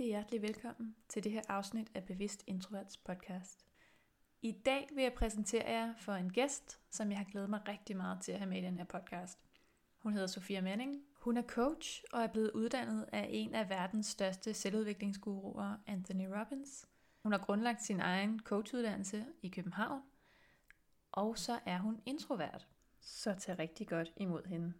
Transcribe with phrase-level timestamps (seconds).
[0.00, 3.66] Rigtig hjertelig velkommen til det her afsnit af Bevidst Introverts podcast.
[4.42, 7.96] I dag vil jeg præsentere jer for en gæst, som jeg har glædet mig rigtig
[7.96, 9.38] meget til at have med i den her podcast.
[9.98, 11.02] Hun hedder Sofia Manning.
[11.16, 16.86] Hun er coach og er blevet uddannet af en af verdens største selvudviklingsguruer, Anthony Robbins.
[17.22, 20.02] Hun har grundlagt sin egen coachuddannelse i København,
[21.12, 22.66] og så er hun introvert.
[23.00, 24.72] Så tag rigtig godt imod hende.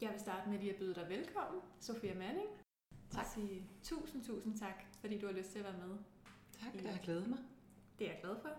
[0.00, 2.48] Jeg vil starte med lige at byde dig velkommen, Sofia Manning.
[3.10, 3.20] Tak.
[3.20, 5.96] Og sige tusind, tusind tak, fordi du har lyst til at være med.
[6.52, 7.38] Tak, jeg har glædet mig.
[7.98, 8.50] Det er jeg glad for.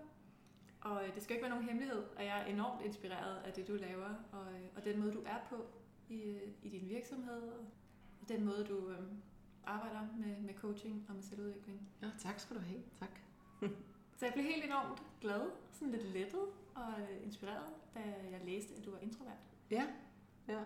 [0.82, 3.68] Og øh, det skal ikke være nogen hemmelighed, at jeg er enormt inspireret af det,
[3.68, 5.66] du laver, og, øh, og den måde, du er på
[6.10, 7.42] i, øh, i din virksomhed,
[8.22, 9.00] og den måde, du øh,
[9.66, 11.90] arbejder med, med coaching og med selvudvikling.
[12.02, 12.82] Ja, tak skal du have.
[13.00, 13.20] Tak.
[14.18, 18.00] Så jeg blev helt enormt glad, sådan lidt lettet og inspireret, da
[18.32, 19.38] jeg læste, at du var introvert.
[19.72, 19.88] Ja,
[20.48, 20.60] ja.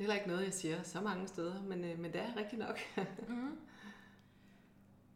[0.00, 2.36] Det er heller ikke noget, jeg siger så mange steder, men, øh, men det er
[2.36, 2.78] rigtigt nok.
[3.28, 3.58] mm.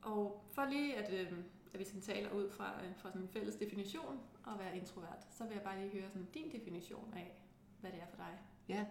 [0.02, 1.32] Og for lige at, øh,
[1.74, 5.26] at vi sådan taler ud fra, øh, fra sådan en fælles definition at være introvert,
[5.30, 7.34] så vil jeg bare lige høre sådan din definition af,
[7.80, 8.38] hvad det er for dig.
[8.68, 8.84] Ja,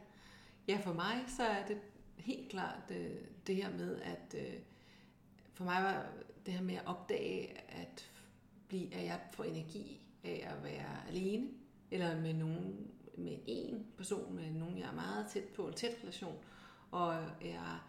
[0.67, 1.77] ja for mig så er det
[2.17, 4.59] helt klart øh, det her med, at øh,
[5.53, 6.05] for mig var
[6.45, 8.11] det her med at opdage, at,
[8.67, 11.47] blive, at jeg får energi af at være alene,
[11.91, 15.97] eller med nogen, med en person, med nogen, jeg er meget tæt på, en tæt
[16.01, 16.37] relation,
[16.91, 17.79] og jeg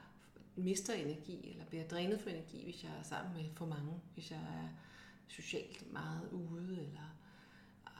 [0.56, 4.30] mister energi, eller bliver drænet for energi, hvis jeg er sammen med for mange, hvis
[4.30, 4.68] jeg er
[5.28, 7.16] socialt meget ude, eller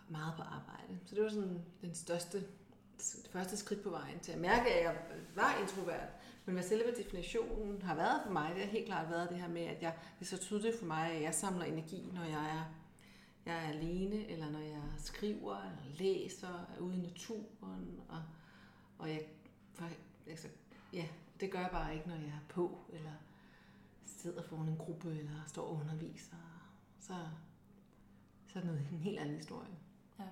[0.08, 0.98] meget på arbejde.
[1.06, 2.38] Så det var sådan den største,
[2.98, 4.96] det første skridt på vejen til at mærke, at jeg
[5.34, 6.08] var introvert.
[6.44, 9.48] Men hvad selve definitionen har været for mig, det har helt klart været det her
[9.48, 12.58] med, at jeg, det er så tydeligt for mig, at jeg samler energi, når jeg
[12.58, 12.64] er,
[13.46, 18.22] jeg er alene, eller når jeg skriver, eller læser, er ude i naturen, og,
[18.98, 19.26] og jeg,
[19.72, 19.88] for,
[20.26, 20.48] altså,
[20.92, 21.06] ja,
[21.40, 23.12] det gør jeg bare ikke, når jeg er på, eller
[24.06, 26.36] sidder foran en gruppe, eller står og underviser.
[27.00, 27.14] Så,
[28.46, 29.76] så er det noget, en helt anden historie.
[30.18, 30.24] Ja.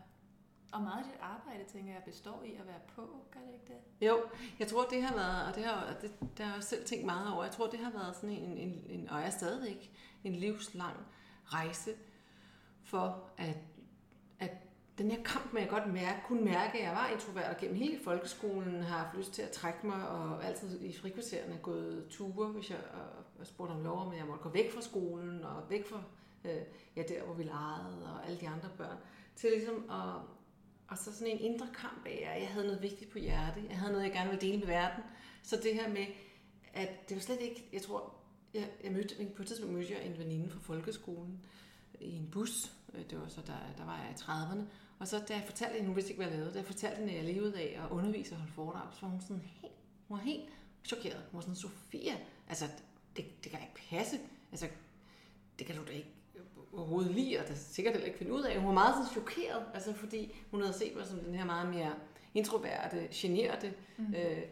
[0.73, 3.67] Og meget af dit arbejde, tænker jeg, består i at være på, gør det ikke
[3.67, 4.07] det?
[4.07, 4.21] Jo,
[4.59, 7.33] jeg tror, det har været, og det har, det, det har jeg selv tænkt meget
[7.33, 9.93] over, jeg tror, det har været sådan en, en, en og er stadigvæk,
[10.25, 10.97] en livslang
[11.47, 11.91] rejse
[12.93, 13.57] for at,
[14.39, 14.51] at
[14.99, 17.77] den her kamp med at godt mærke, kunne mærke, at jeg var introvert, og gennem
[17.77, 22.49] hele folkeskolen har haft lyst til at trække mig, og altid i frikvartererne gået ture,
[22.49, 22.79] hvis jeg
[23.39, 26.03] og spurgte om lov, om jeg måtte gå væk fra skolen, og væk fra
[26.45, 26.63] øh,
[26.97, 28.97] ja, der, hvor vi legede, og alle de andre børn,
[29.37, 30.15] til ligesom at,
[30.89, 33.79] og så sådan en indre kamp af, at jeg havde noget vigtigt på hjerte, jeg
[33.79, 35.05] havde noget, jeg gerne ville dele med verden.
[35.43, 36.07] Så det her med,
[36.73, 38.15] at det var slet ikke, jeg tror,
[38.55, 41.45] jeg, jeg mødte, på et tidspunkt mødte jeg en veninde fra folkeskolen
[42.03, 42.73] i en bus,
[43.11, 44.63] det var så, der, der var jeg i 30'erne,
[44.99, 46.97] og så da jeg fortalte hende, hun vidste ikke, hvad jeg lavede, da jeg fortalte
[46.97, 49.75] hende, at jeg levede af at undervise og holde foredrag, så var hun sådan helt,
[50.09, 50.49] hun var helt
[50.85, 51.23] chokeret.
[51.31, 52.17] Hun var sådan, Sofia,
[52.49, 52.65] altså,
[53.17, 54.19] det, det kan ikke passe.
[54.51, 54.69] Altså,
[55.59, 56.13] det kan du da ikke
[56.73, 58.57] overhovedet lide, og det sikkert heller ikke finde ud af.
[58.57, 61.69] Hun var meget sådan chokeret, altså fordi hun havde set mig som den her meget
[61.75, 61.95] mere
[62.35, 64.15] introverte, generte, mm.
[64.15, 64.43] øh,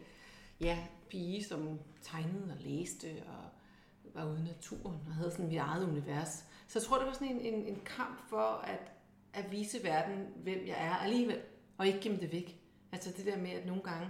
[0.61, 0.77] ja,
[1.09, 3.49] pige, som tegnede og læste og
[4.13, 6.45] var ude i naturen og havde sådan mit eget univers.
[6.71, 8.91] Så jeg tror, det var sådan en, en, en kamp for at,
[9.33, 11.39] at vise verden, hvem jeg er alligevel,
[11.77, 12.59] og ikke gemme det væk.
[12.91, 14.09] Altså det der med, at nogle gange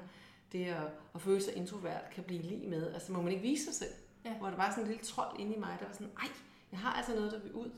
[0.51, 0.83] det at,
[1.15, 3.93] at føle sig introvert kan blive lige med, altså må man ikke vise sig selv.
[4.25, 4.33] Ja.
[4.33, 6.27] Hvor der var sådan en lille trold inde i mig, der var sådan, ej,
[6.71, 7.71] jeg har altså noget, der vil ud.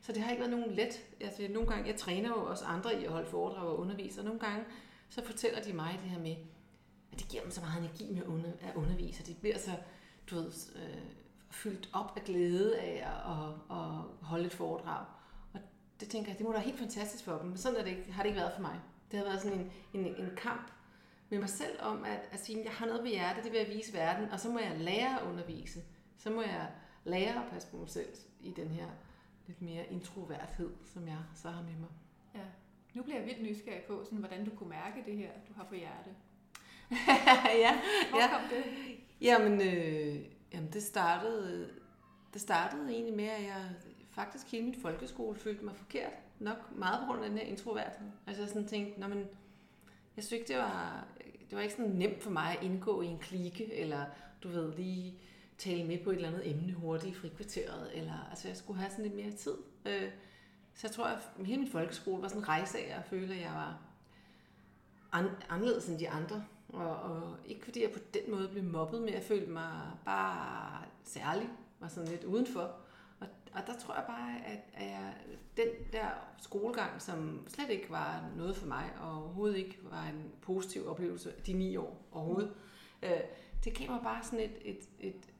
[0.00, 1.06] Så det har ikke været nogen let.
[1.20, 4.24] Altså, nogle gange, jeg træner jo også andre i at holde foredrag og undervise, og
[4.24, 4.64] nogle gange,
[5.08, 6.36] så fortæller de mig det her med,
[7.12, 8.22] at det giver dem så meget energi med
[8.60, 9.70] at undervise, og de bliver så,
[10.30, 11.02] du ved, øh,
[11.50, 15.04] fyldt op af glæde af at, at, at holde et foredrag.
[15.54, 15.60] Og
[16.00, 17.90] det tænker jeg, det må da være helt fantastisk for dem, men sådan er det
[17.90, 18.80] ikke, har det ikke været for mig.
[19.10, 20.70] Det har været sådan en, en, en kamp
[21.30, 23.58] med mig selv om at, at sige, at jeg har noget på hjertet, det vil
[23.58, 25.80] jeg vise verden, og så må jeg lære at undervise.
[26.16, 26.70] Så må jeg
[27.04, 28.08] lære at passe på mig selv
[28.40, 28.86] i den her
[29.46, 31.88] lidt mere introverthed, som jeg så har med mig.
[32.34, 32.44] Ja.
[32.94, 35.64] Nu bliver jeg vildt nysgerrig på, sådan, hvordan du kunne mærke det her, du har
[35.64, 36.10] på hjerte.
[37.64, 37.80] ja,
[38.10, 38.28] Hvor ja.
[38.28, 38.64] kom det?
[39.20, 41.70] Jamen, øh, jamen det, startede,
[42.32, 43.70] det startede egentlig med, at jeg
[44.10, 46.12] faktisk hele min folkeskole følte mig forkert.
[46.38, 47.92] Nok meget på grund af den her introvert.
[48.26, 49.18] Altså jeg sådan tænkte, når man,
[50.16, 51.06] jeg synes ikke, det var,
[51.50, 54.04] det var ikke sådan nemt for mig at indgå i en klike, eller
[54.42, 55.14] du ved, lige
[55.58, 58.90] tale med på et eller andet emne hurtigt i frikvarteret, eller altså jeg skulle have
[58.90, 59.54] sådan lidt mere tid.
[59.86, 60.10] Øh,
[60.74, 63.40] så jeg tror, at hele min folkeskole var sådan en rejse af at føle, at
[63.40, 63.78] jeg var
[65.12, 66.44] an- anderledes end de andre.
[66.68, 70.84] Og, og ikke fordi jeg på den måde blev mobbet, men jeg følte mig bare
[71.04, 71.48] særlig,
[71.80, 72.76] var sådan lidt udenfor.
[73.20, 75.14] Og, og der tror jeg bare, at, at jeg,
[75.56, 76.06] den der
[76.42, 81.32] skolegang, som slet ikke var noget for mig, og overhovedet ikke var en positiv oplevelse
[81.46, 82.52] de ni år overhovedet,
[83.02, 83.08] mm.
[83.08, 83.20] øh,
[83.64, 85.32] det gav mig bare sådan et, et, et,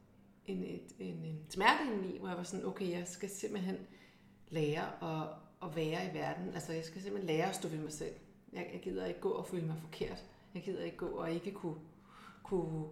[0.47, 1.85] en, et, en, en smerte
[2.15, 3.77] i, hvor jeg var sådan, okay, jeg skal simpelthen
[4.49, 5.29] lære at,
[5.63, 6.55] at være i verden.
[6.55, 8.15] Altså, jeg skal simpelthen lære at stå ved mig selv.
[8.53, 10.25] Jeg, jeg gider ikke gå og føle mig forkert.
[10.55, 11.77] Jeg gider ikke gå og ikke kunne,
[12.43, 12.89] kunne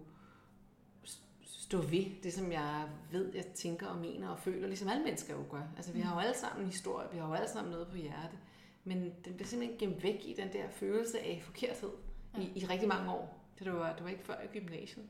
[1.43, 5.35] stå ved det, som jeg ved, jeg tænker og mener og føler, ligesom alle mennesker
[5.35, 5.63] jo gør.
[5.77, 7.95] Altså, vi har jo alle sammen en historie, vi har jo alle sammen noget på
[7.95, 8.37] hjerte.
[8.83, 11.91] Men den bliver simpelthen gemt væk i den der følelse af forkerthed
[12.37, 12.39] ja.
[12.39, 13.43] i, i rigtig mange år.
[13.59, 15.05] Det var, det var ikke før i gymnasiet,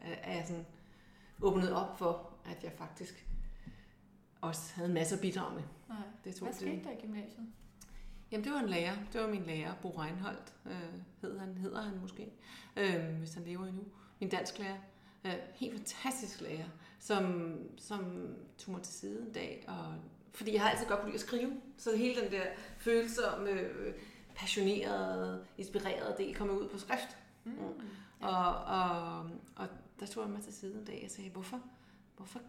[0.00, 0.66] at jeg sådan
[1.42, 3.26] åbnede op for, at jeg faktisk
[4.40, 5.62] også havde en masse at bidrage med.
[5.88, 5.98] Nej.
[6.24, 7.46] Det tog Hvad skete der i gymnasiet?
[8.32, 8.96] Jamen, det var en lærer.
[9.12, 12.32] Det var min lærer, Bo Reinholdt, øh, hed han, hedder han måske,
[12.76, 13.84] øh, hvis han lever endnu.
[14.20, 14.76] Min dansklærer.
[15.24, 16.68] Øh, helt fantastisk lærer,
[16.98, 18.28] som, som
[18.58, 19.64] tog mig til side en dag.
[19.68, 19.94] Og,
[20.32, 21.60] fordi jeg har altid godt kunne lide at skrive.
[21.76, 22.44] Så hele den der
[22.78, 23.94] følsomme, øh,
[24.34, 27.16] passionerede, inspirerede del kom ud på skrift.
[27.44, 27.52] Mm.
[27.52, 27.86] Mm.
[28.20, 29.18] Og, og,
[29.56, 29.68] og
[30.00, 31.60] der tog jeg mig til side en dag og sagde, hvorfor,
[32.16, 32.40] hvorfor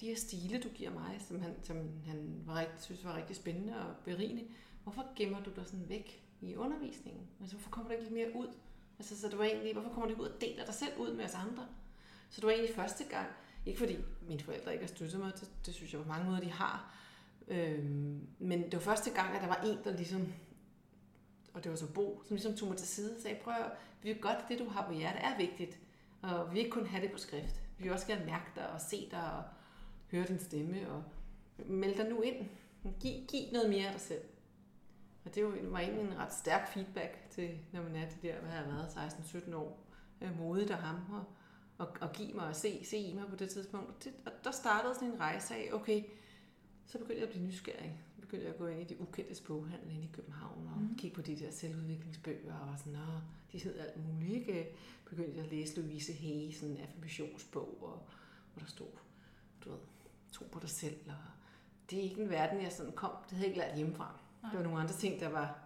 [0.00, 3.36] de her stile, du giver mig, som han, som han var rigtig, synes var rigtig
[3.36, 4.42] spændende og berigende,
[4.82, 7.26] hvorfor gemmer du dig sådan væk i undervisningen?
[7.40, 8.54] Altså, hvorfor kommer du ikke lidt mere ud?
[8.98, 11.14] Altså, så det var egentlig, hvorfor kommer du ikke ud og deler dig selv ud
[11.14, 11.66] med os andre?
[12.30, 13.28] Så det var egentlig første gang,
[13.66, 13.96] ikke fordi
[14.28, 16.94] mine forældre ikke har støttet mig, det, det synes jeg på mange måder, de har,
[17.48, 20.32] øhm, men det var første gang, at der var en, der ligesom,
[21.54, 23.72] og det var så Bo, som ligesom tog mig til side og sagde, prøv at,
[24.02, 25.78] vi vil godt, det du har på hjertet er vigtigt,
[26.22, 27.62] og vi vil ikke kun have det på skrift.
[27.78, 29.42] Vi vil også gerne mærke dig og se dig og
[30.10, 31.04] høre din stemme og
[31.66, 32.46] melde dig nu ind.
[33.00, 34.22] Giv, giv noget mere af dig selv.
[35.24, 38.50] Og det var egentlig en ret stærk feedback til, når man er det der, hvad
[38.50, 39.86] har været, 16-17 år,
[40.20, 41.24] øh, modigt af ham, og,
[41.78, 44.04] og, og give mig og se, se i mig på det tidspunkt.
[44.04, 46.02] Det, og der startede sådan en rejse af, okay,
[46.86, 48.00] så begyndte jeg at blive nysgerrig.
[48.14, 50.96] Så begyndte jeg at gå ind i de ukendte boghandler inde i København og mm.
[50.96, 53.20] kigge på de der selvudviklingsbøger og var sådan, Nå,
[53.52, 54.48] de hed alt muligt.
[54.48, 54.76] Ikke?
[55.04, 58.06] Begyndte jeg at læse Louise Hay, sådan en affirmationsbog, og,
[58.54, 58.90] hvor der stod,
[59.64, 59.78] du ved,
[60.32, 60.96] tro på dig selv.
[61.06, 61.14] Og
[61.90, 64.21] det er ikke en verden, jeg sådan kom, det havde jeg ikke lært hjemmefra.
[64.50, 65.58] Det var nogle andre ting, der var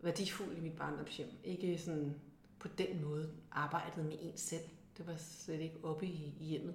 [0.00, 1.28] værdifulde i mit barndomshjem.
[1.44, 2.14] Ikke sådan
[2.58, 4.64] på den måde arbejdet med en selv.
[4.98, 6.74] Det var slet ikke oppe i, i hjemmet.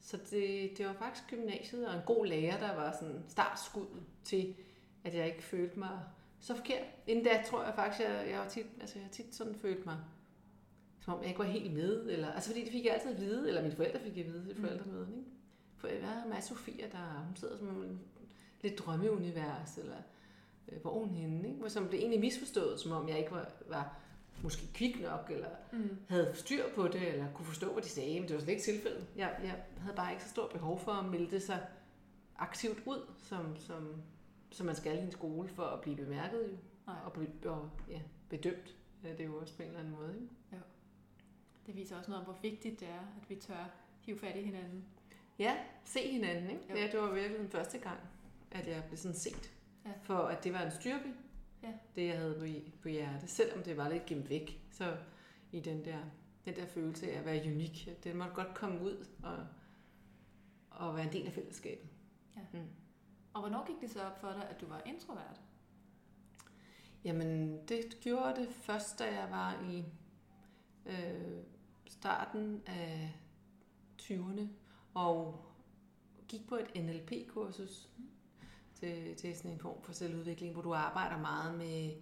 [0.00, 3.86] Så det, det var faktisk gymnasiet og en god lærer, der var sådan startskud
[4.24, 4.54] til,
[5.04, 6.00] at jeg ikke følte mig
[6.40, 6.84] så forkert.
[7.06, 9.86] Inden da tror jeg faktisk, at jeg, jeg, var tit, altså jeg tit sådan følt
[9.86, 9.98] mig,
[11.00, 12.10] som om jeg ikke var helt med.
[12.10, 14.46] Eller, altså fordi det fik jeg altid at vide, eller mine forældre fik at vide
[14.46, 14.60] til mm.
[14.60, 15.18] forældremøden.
[15.18, 15.30] Ikke?
[15.76, 17.98] For jeg havde med Sofia, der hun sidder som
[18.60, 19.96] lidt drømmeunivers, eller
[20.68, 21.70] øh, hvor hun henne, ikke?
[21.70, 23.98] som blev egentlig misforstået, som om jeg ikke var, var
[24.42, 25.98] måske kvik nok, eller mm.
[26.08, 28.62] havde styr på det, eller kunne forstå, hvad de sagde, men det var slet ikke
[28.62, 29.06] tilfældet.
[29.16, 31.66] Jeg, jeg havde bare ikke så stort behov for at melde sig
[32.38, 34.02] aktivt ud, som, som,
[34.50, 36.56] som man skal i en skole, for at blive bemærket jo,
[36.86, 36.96] Nej.
[37.04, 38.76] og, blive, og ja, bedømt.
[39.04, 40.14] Ja, det er jo også på en eller anden måde.
[40.14, 40.28] Ikke?
[40.52, 40.56] Ja.
[41.66, 43.70] Det viser også noget om, hvor vigtigt det er, at vi tør
[44.00, 44.84] hive fat i hinanden.
[45.38, 46.50] Ja, se hinanden.
[46.50, 46.80] Ikke?
[46.80, 47.98] Ja, det var virkelig den første gang,
[48.50, 49.52] at jeg blev sådan set.
[49.88, 49.92] Ja.
[50.02, 51.14] For at det var en styrke,
[51.62, 51.72] ja.
[51.94, 53.30] det jeg havde på, på hjertet.
[53.30, 54.96] Selvom det var lidt gemt væk, så
[55.52, 55.98] i den der,
[56.44, 59.46] den der følelse af at være unik, den måtte godt komme ud og,
[60.70, 61.88] og være en del af fællesskabet.
[62.36, 62.40] Ja.
[62.52, 62.68] Mm.
[63.32, 65.40] Og hvornår gik det så op for dig, at du var introvert?
[67.04, 69.84] Jamen, det gjorde det først, da jeg var i
[70.86, 71.44] øh,
[71.86, 73.14] starten af
[74.02, 74.46] 20'erne
[74.94, 75.44] og
[76.28, 77.88] gik på et NLP-kursus
[78.80, 81.92] til, til sådan en form for selvudvikling, hvor du arbejder meget med,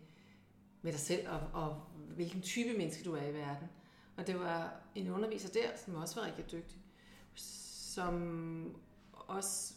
[0.82, 1.82] med dig selv og, og
[2.14, 3.68] hvilken type menneske du er i verden.
[4.16, 6.78] Og det var en underviser der, som også var rigtig dygtig,
[7.34, 8.76] som
[9.12, 9.74] også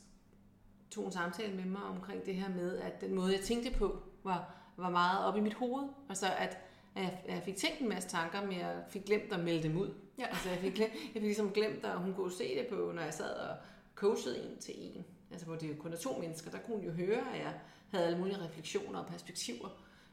[0.91, 4.03] tog en samtale med mig omkring det her med, at den måde, jeg tænkte på,
[4.23, 5.87] var, var meget op i mit hoved.
[6.09, 6.57] Altså, at,
[6.95, 9.77] at jeg, jeg fik tænkt en masse tanker, men jeg fik glemt at melde dem
[9.77, 9.93] ud.
[10.17, 10.27] Ja.
[10.27, 13.01] Altså, jeg fik, glemt, jeg fik ligesom glemt, at hun kunne se det på, når
[13.01, 13.57] jeg sad og
[13.95, 15.05] coachede en til en.
[15.31, 17.61] Altså, hvor det jo kun er to mennesker, der kunne hun jo høre, at jeg
[17.89, 19.69] havde alle mulige refleksioner og perspektiver.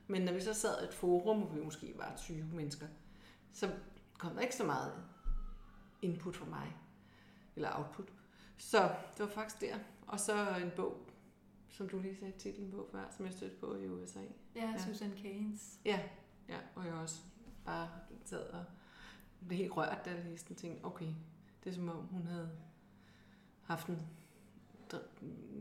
[0.06, 2.86] Men når vi så sad i et forum, hvor vi måske var 20 mennesker,
[3.52, 3.70] så
[4.18, 4.92] kom der ikke så meget
[6.02, 6.76] input fra mig,
[7.56, 8.12] eller output.
[8.56, 9.78] Så det var faktisk der.
[10.06, 11.10] Og så en bog,
[11.68, 14.20] som du lige sagde titlen på før, som jeg stødte på i USA.
[14.54, 14.78] Ja, ja.
[14.78, 15.78] Susan Keynes.
[15.84, 16.00] Ja,
[16.48, 17.20] ja, og jeg også
[17.64, 17.88] bare
[18.24, 18.64] sad og
[19.48, 21.14] blev helt rørt, da jeg læste den, tænkte, okay,
[21.64, 22.50] det er som om hun havde
[23.62, 24.08] haft en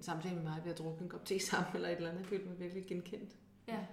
[0.02, 2.22] samtale med mig ved at drukke en kop te sammen, eller et eller andet.
[2.22, 3.36] Jeg følte mig virkelig genkendt.
[3.68, 3.86] Ja,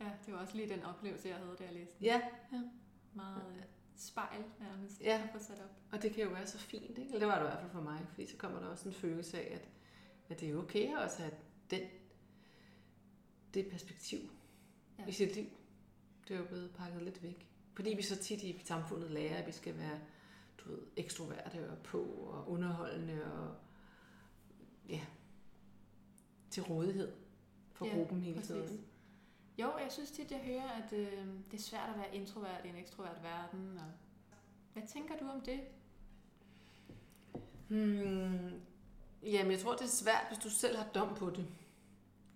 [0.00, 1.94] ja det var også lige den oplevelse, jeg havde, da jeg læste.
[2.00, 2.20] Ja,
[2.52, 2.62] ja.
[3.14, 3.62] Meget øh,
[3.96, 5.22] spejl nærmest Ja.
[5.24, 5.70] at få sat op.
[5.92, 7.04] Og det kan jo være så fint, ikke?
[7.04, 8.94] Eller det var det i hvert fald for mig, fordi så kommer der også en
[8.94, 9.68] følelse af, at,
[10.28, 11.32] at det er okay at også have
[11.70, 11.80] den,
[13.54, 14.18] det perspektiv
[14.98, 15.06] ja.
[15.06, 15.46] i sit liv.
[16.28, 17.46] Det er jo blevet pakket lidt væk.
[17.74, 20.00] Fordi vi så tit i samfundet lærer, at vi skal være
[20.58, 23.54] du ved, ekstroverte og på og underholdende og
[24.88, 25.00] ja,
[26.50, 27.12] til rådighed
[27.72, 28.48] for Ja, gruppen hele præcis.
[28.50, 28.84] tiden.
[29.58, 32.68] Jo, jeg synes tit, jeg hører, at øh, det er svært at være introvert i
[32.68, 33.78] en ekstrovert verden.
[33.78, 33.84] Og
[34.72, 35.60] hvad tænker du om det?
[37.68, 38.50] Hmm.
[39.22, 41.46] Jamen, jeg tror, det er svært, hvis du selv har dom på det.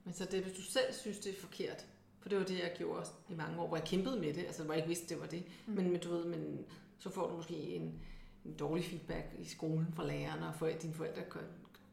[0.07, 1.87] Altså, det er, hvis du selv synes, det er forkert.
[2.21, 4.45] For det var det, jeg gjorde i mange år, hvor jeg kæmpede med det.
[4.47, 5.45] Altså, hvor jeg ikke vidste, det var det.
[5.67, 5.73] Mm.
[5.73, 6.65] Men, men du ved, men
[6.99, 8.01] så får du måske en,
[8.45, 11.41] en dårlig feedback i skolen fra lærerne, og forældre, dine forældre kan-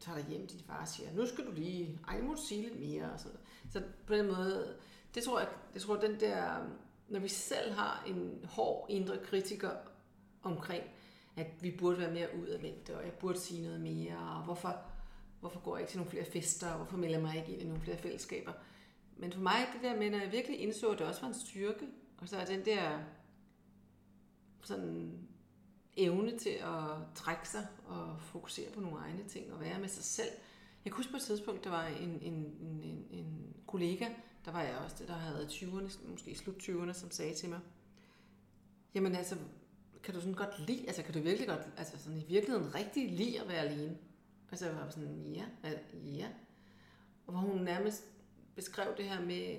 [0.00, 2.62] tager dig hjem, din far siger, nu skal du lige, ej, nu må du sige
[2.62, 3.12] lidt mere.
[3.12, 3.32] Og sådan.
[3.32, 3.72] noget.
[3.72, 4.76] Så på den måde,
[5.14, 6.66] det tror jeg, jeg tror, den der,
[7.08, 9.70] når vi selv har en hård indre kritiker
[10.42, 10.84] omkring,
[11.36, 14.76] at vi burde være mere udadvendte, og jeg burde sige noget mere, og hvorfor,
[15.40, 17.62] hvorfor går jeg ikke til nogle flere fester, og hvorfor melder jeg mig ikke ind
[17.62, 18.52] i nogle flere fællesskaber.
[19.16, 21.34] Men for mig, det der med, når jeg virkelig indså, at det også var en
[21.34, 21.86] styrke,
[22.18, 22.98] og så er den der
[24.62, 25.27] sådan
[25.98, 30.04] evne til at trække sig og fokusere på nogle egne ting og være med sig
[30.04, 30.30] selv.
[30.84, 34.08] Jeg kan huske på et tidspunkt, der var en, en, en, en, en kollega,
[34.44, 37.60] der var jeg også, der havde 20'erne, måske slut 20'erne, som sagde til mig,
[38.94, 39.36] jamen altså,
[40.02, 43.12] kan du sådan godt lide, altså kan du virkelig godt, altså sådan i virkeligheden rigtig
[43.12, 43.98] lide at være alene?
[44.50, 45.44] Altså jeg var sådan, ja,
[45.94, 46.28] ja.
[47.26, 48.04] Og hvor hun nærmest
[48.54, 49.56] beskrev det her med,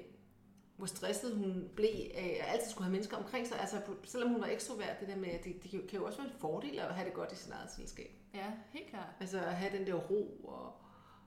[0.80, 3.60] hvor stresset hun blev af at altid skulle have mennesker omkring sig.
[3.60, 6.28] Altså selvom hun var ekstrovert, det der med, at det, det kan jo også være
[6.28, 8.12] en fordel at have det godt i sin eget selskab.
[8.34, 9.10] Ja, helt klart.
[9.20, 10.74] Altså at have den der ro og,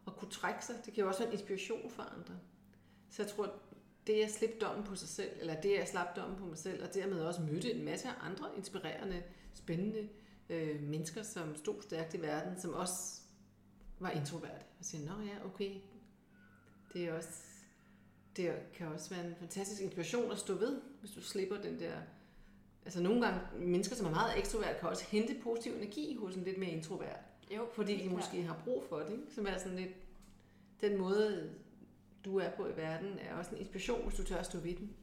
[0.07, 2.35] og kunne trække sig, det kan jo også være en inspiration for andre.
[3.11, 3.55] Så jeg tror,
[4.07, 6.83] det at slippe dommen på sig selv, eller det at slappe dommen på mig selv,
[6.85, 9.23] og dermed også mødte en masse andre inspirerende,
[9.55, 10.09] spændende
[10.49, 13.21] øh, mennesker, som stod stærkt i verden, som også
[13.99, 14.65] var introverte.
[14.79, 15.81] Og siger, nå ja, okay,
[16.93, 17.52] det er også,
[18.37, 21.97] det kan også være en fantastisk inspiration at stå ved, hvis du slipper den der...
[22.85, 26.45] Altså nogle gange, mennesker, som er meget ekstrovert, kan også hente positiv energi hos en
[26.45, 27.21] lidt mere introvert.
[27.57, 28.13] Jo, Fordi de klart.
[28.13, 29.35] måske har brug for det, ikke?
[29.35, 29.93] som er sådan lidt...
[30.81, 31.55] Den måde,
[32.25, 34.77] du er på i verden, er også en inspiration, hvis du tør at stå ved
[34.77, 34.97] den.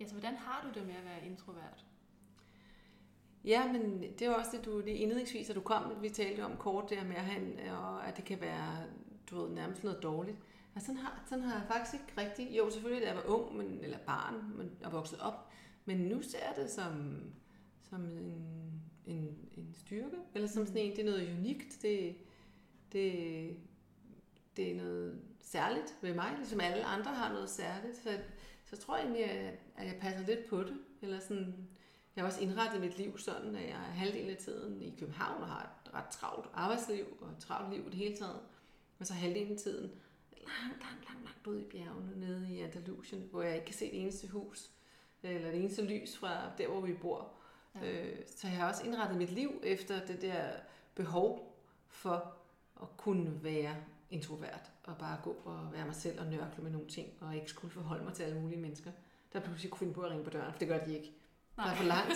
[0.00, 1.84] Ja, så hvordan har du det med at være introvert?
[3.44, 6.56] Ja, men det er også det, du lige indledningsvis, at du kom, vi talte om
[6.56, 8.86] kort der med, at, han, og at det kan være
[9.30, 10.36] du ved, nærmest noget dårligt.
[10.74, 12.58] Og sådan har, sådan har jeg faktisk ikke rigtig...
[12.58, 15.50] Jo, selvfølgelig, da jeg var ung, men, eller barn, men, og vokset op.
[15.84, 17.20] Men nu ser jeg det som,
[17.82, 18.44] som en,
[19.06, 21.82] en, en styrke, eller som sådan en, det er noget unikt.
[21.82, 22.16] Det,
[22.92, 23.56] det,
[24.56, 27.96] det er noget særligt ved mig, ligesom alle andre har noget særligt.
[27.96, 28.18] Så,
[28.64, 30.76] så tror jeg egentlig, at, at jeg passer lidt på det.
[31.02, 31.68] Eller sådan,
[32.16, 35.42] jeg har også indrettet mit liv sådan, at jeg er halvdelen af tiden i København
[35.42, 38.40] og har et ret travlt arbejdsliv og et travlt liv i det hele taget.
[38.98, 39.90] Og så halvdelen af tiden
[40.46, 43.84] langt, langt, langt, langt ude i bjergene nede i Andalusien, hvor jeg ikke kan se
[43.84, 44.70] det eneste hus
[45.22, 47.32] eller det eneste lys fra der, hvor vi bor.
[47.74, 47.92] Ja.
[47.92, 50.48] Øh, så jeg har også indrettet mit liv efter det der
[50.94, 51.56] behov
[51.88, 52.34] for
[52.82, 53.76] at kunne være
[54.10, 57.50] introvert og bare gå og være mig selv og nørkle med nogle ting og ikke
[57.50, 58.90] skulle forholde mig til alle mulige mennesker,
[59.32, 61.12] der pludselig kunne finde på at ringe på døren, for det gør de ikke.
[61.56, 62.14] Der er for langt.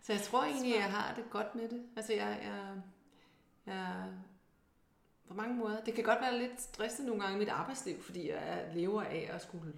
[0.00, 1.86] Så jeg tror egentlig, jeg har det godt med det.
[1.96, 2.82] Altså, jeg, jeg,
[3.66, 4.12] jeg
[5.28, 5.84] på mange måder.
[5.84, 9.28] Det kan godt være lidt stresset nogle gange i mit arbejdsliv, fordi jeg lever af
[9.32, 9.72] at skulle,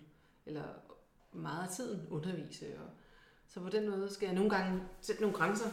[0.47, 0.65] eller
[1.33, 2.79] meget af tiden undervise.
[2.81, 2.89] Og,
[3.49, 5.71] så på den måde skal jeg nogle gange sætte nogle grænser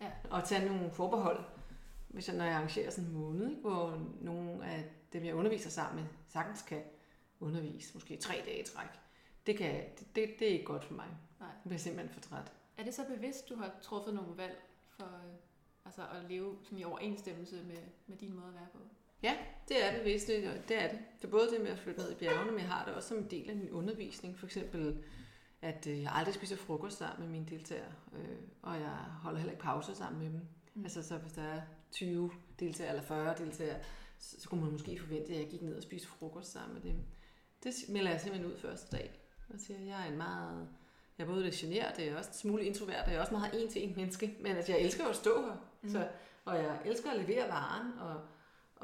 [0.00, 0.10] Ja.
[0.30, 1.44] og tage nogle forbehold,
[2.08, 5.70] hvis jeg, når jeg arrangerer sådan en måned, ikke, hvor nogle af dem, jeg underviser
[5.70, 6.82] sammen med, sagtens kan
[7.40, 8.88] undervise, måske tre dage i træk.
[9.46, 11.06] Det, kan, det, det, det er ikke godt for mig.
[11.40, 11.48] Nej.
[11.48, 12.52] Jeg bliver simpelthen for træt.
[12.78, 15.34] Er det så bevidst, du har truffet nogle valg for øh,
[15.84, 18.78] altså at leve som i overensstemmelse med, med din måde at være på?
[19.68, 20.98] Det er bevidst, det, og det er det.
[21.20, 23.08] Det er både det med at flytte ned i bjergene, men jeg har det også
[23.08, 24.38] som en del af min undervisning.
[24.38, 24.98] For eksempel,
[25.62, 29.52] at øh, jeg aldrig spiser frokost sammen med mine deltagere, øh, og jeg holder heller
[29.52, 30.40] ikke pauser sammen med dem.
[30.74, 30.84] Mm.
[30.84, 31.60] Altså så hvis der er
[31.92, 33.76] 20 deltagere eller 40 deltagere,
[34.18, 36.82] så, så kunne man måske forvente, at jeg gik ned og spiste frokost sammen med
[36.82, 36.96] dem.
[37.64, 39.20] Det melder jeg simpelthen ud første dag.
[39.48, 40.68] Og siger, at jeg er en meget...
[41.18, 43.32] Jeg er både lidt generet, det er også en smule introvert, og jeg er også
[43.32, 44.36] meget en til en menneske.
[44.40, 45.56] Men altså, jeg elsker at stå her.
[45.82, 45.88] Mm.
[45.88, 46.08] Så,
[46.44, 48.20] og jeg elsker at levere varen og,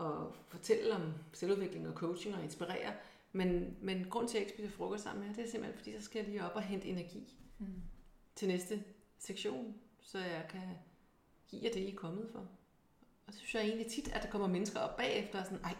[0.00, 2.92] og fortælle om selvudvikling og coaching og inspirere.
[3.33, 5.78] Men, men grund til, at jeg ikke spiser frokost sammen med jer, det er simpelthen,
[5.78, 7.66] fordi så skal jeg lige op og hente energi Mm.
[8.37, 8.85] til næste
[9.19, 10.62] sektion, så jeg kan
[11.49, 12.38] give jer det, I er kommet for.
[13.26, 15.75] Og så synes jeg egentlig tit, at der kommer mennesker op bagefter og sådan, ej,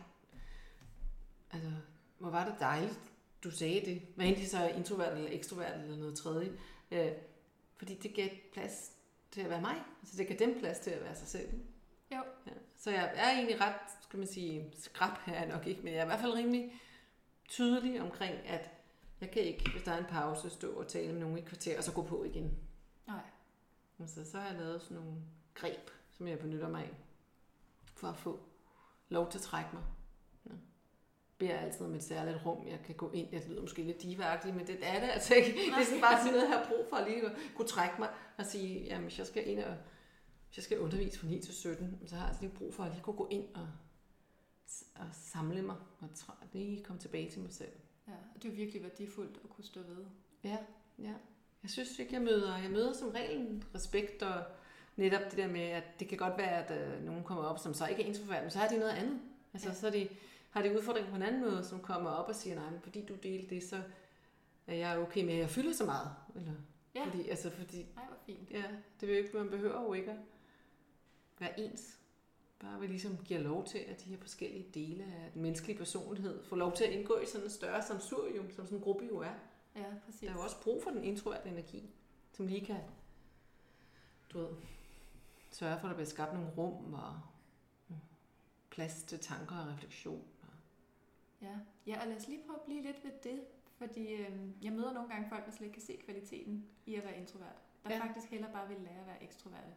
[1.51, 1.71] altså,
[2.19, 3.01] hvor var det dejligt,
[3.45, 4.03] du sagde det.
[4.17, 6.53] Hvad de så er introvert eller ekstrovert eller noget tredje.
[6.91, 7.13] Øh,
[7.77, 8.93] fordi det gav plads
[9.31, 9.83] til at være mig.
[10.03, 11.49] Altså det gav dem plads til at være sig selv.
[12.13, 12.23] Jo.
[12.47, 12.53] Ja.
[12.77, 13.75] Så jeg er egentlig ret,
[14.11, 16.35] skal man sige, skrab her er jeg nok ikke, men jeg er i hvert fald
[16.35, 16.73] rimelig
[17.49, 18.71] tydelig omkring, at
[19.21, 21.79] jeg kan ikke, hvis der er en pause, stå og tale med nogen i kvarter,
[21.79, 22.59] og så gå på igen.
[23.07, 23.21] Nej.
[24.01, 25.13] Altså, så har jeg lavet sådan nogle
[25.55, 26.91] greb, som jeg benytter mig af,
[27.95, 28.41] for at få
[29.09, 29.83] lov til at trække mig.
[30.47, 30.55] Ja.
[31.39, 33.29] Beder altid om et særligt rum, jeg kan gå ind.
[33.33, 35.53] Jeg lyder måske lidt divagtigt, men det er det altså ikke.
[35.53, 37.95] Det er sådan bare sådan noget, jeg har brug for at lige at kunne trække
[37.99, 39.77] mig og sige, jamen hvis jeg skal ind og
[40.47, 42.85] hvis jeg skal undervise fra 9 til 17, så har jeg altså lige brug for
[42.85, 43.69] at lige kunne gå ind og,
[44.95, 46.09] og samle mig og
[46.53, 47.73] lige komme tilbage til mig selv.
[48.09, 50.05] Ja, og det er virkelig værdifuldt at kunne stå ved.
[50.45, 50.59] Ja,
[50.99, 51.15] ja.
[51.63, 54.45] Jeg synes ikke, jeg møder, jeg møder som regel respekt og
[54.97, 57.75] netop det der med, at det kan godt være, at øh, nogen kommer op, som
[57.75, 59.21] så ikke er introvert, men så har de noget andet.
[59.53, 59.75] Altså, Ja.
[59.75, 60.09] så er de,
[60.51, 63.05] har de udfordringer på en anden måde, som kommer op og siger, nej, men fordi
[63.07, 63.83] du delte det, så
[64.67, 66.11] er jeg okay med, at jeg fylder så meget.
[66.37, 66.53] Eller,
[66.95, 67.05] Ja.
[67.05, 68.51] Fordi, altså, fordi, Ej, hvor fint.
[68.51, 68.65] ja,
[69.01, 70.17] det vil jo ikke, man behøver jo ikke at
[71.39, 71.99] være ens.
[72.61, 76.45] Bare vi ligesom giver lov til, at de her forskellige dele af den menneskelige personlighed
[76.45, 79.19] får lov til at indgå i sådan et større samsurium, som sådan en gruppe jo
[79.19, 79.35] er.
[79.77, 80.21] Ja, præcis.
[80.21, 81.91] Der er jo også brug for den introverte energi,
[82.33, 82.81] som lige kan,
[84.33, 84.49] du ved,
[85.51, 87.21] sørge for, at der bliver skabt nogle rum og
[88.71, 90.25] plads til tanker og refleksion.
[91.43, 91.59] Ja.
[91.87, 93.41] ja, og lad os lige prøve at blive lidt ved det,
[93.79, 97.05] fordi øh, jeg møder nogle gange folk, der slet ikke kan se kvaliteten i at
[97.05, 97.57] være introvert.
[97.85, 98.01] Der ja.
[98.01, 99.75] Faktisk heller bare vil lære at være ekstroverte.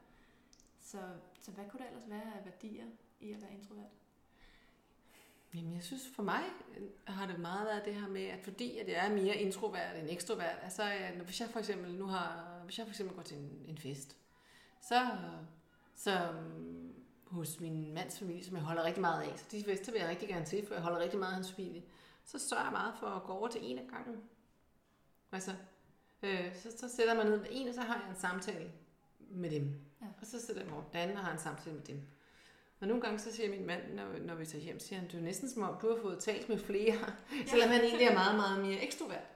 [0.94, 1.00] Så,
[1.42, 2.86] så hvad kunne der ellers være af værdier
[3.20, 3.92] i at være introvert?
[5.54, 6.44] Jamen, jeg synes for mig
[6.78, 9.96] øh, har det meget været det her med, at fordi at jeg er mere introvert
[9.96, 13.16] end ekstrovert, altså når, øh, hvis jeg for eksempel nu har, hvis jeg for eksempel
[13.16, 14.18] går til en, en fest,
[14.82, 15.08] så,
[15.96, 16.94] så mm,
[17.26, 20.10] hos min mands familie, som jeg holder rigtig meget af, så de fester vil jeg
[20.10, 21.84] rigtig gerne til, for jeg holder rigtig meget af hans familie,
[22.26, 24.24] så sørger jeg meget for at gå over til en af gangen.
[25.32, 25.52] Altså,
[26.24, 28.72] øh, så, så sætter man ned med en, og så har jeg en samtale
[29.20, 29.80] med dem.
[30.04, 30.08] Ja.
[30.22, 32.02] Og så sætter jeg den anden og har en samtale med dem.
[32.80, 35.18] Og nogle gange så siger min mand, når, når vi tager hjem, siger han, det
[35.18, 36.96] er næsten som om, du har fået talt med flere,
[37.32, 37.46] ja.
[37.48, 39.28] selvom han egentlig er meget, meget mere ekstrovert.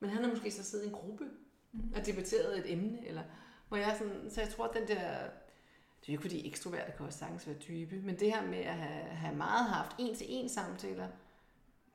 [0.00, 1.24] Men han har måske så siddet i en gruppe
[1.72, 1.92] Mm.
[1.96, 3.22] og debatteret et emne, eller
[3.68, 5.18] hvor jeg sådan, så jeg tror, at den der,
[6.00, 8.58] det er jo ikke fordi ekstroverte kan også sagtens være dybe, men det her med
[8.58, 11.08] at have, have meget haft en til en samtaler,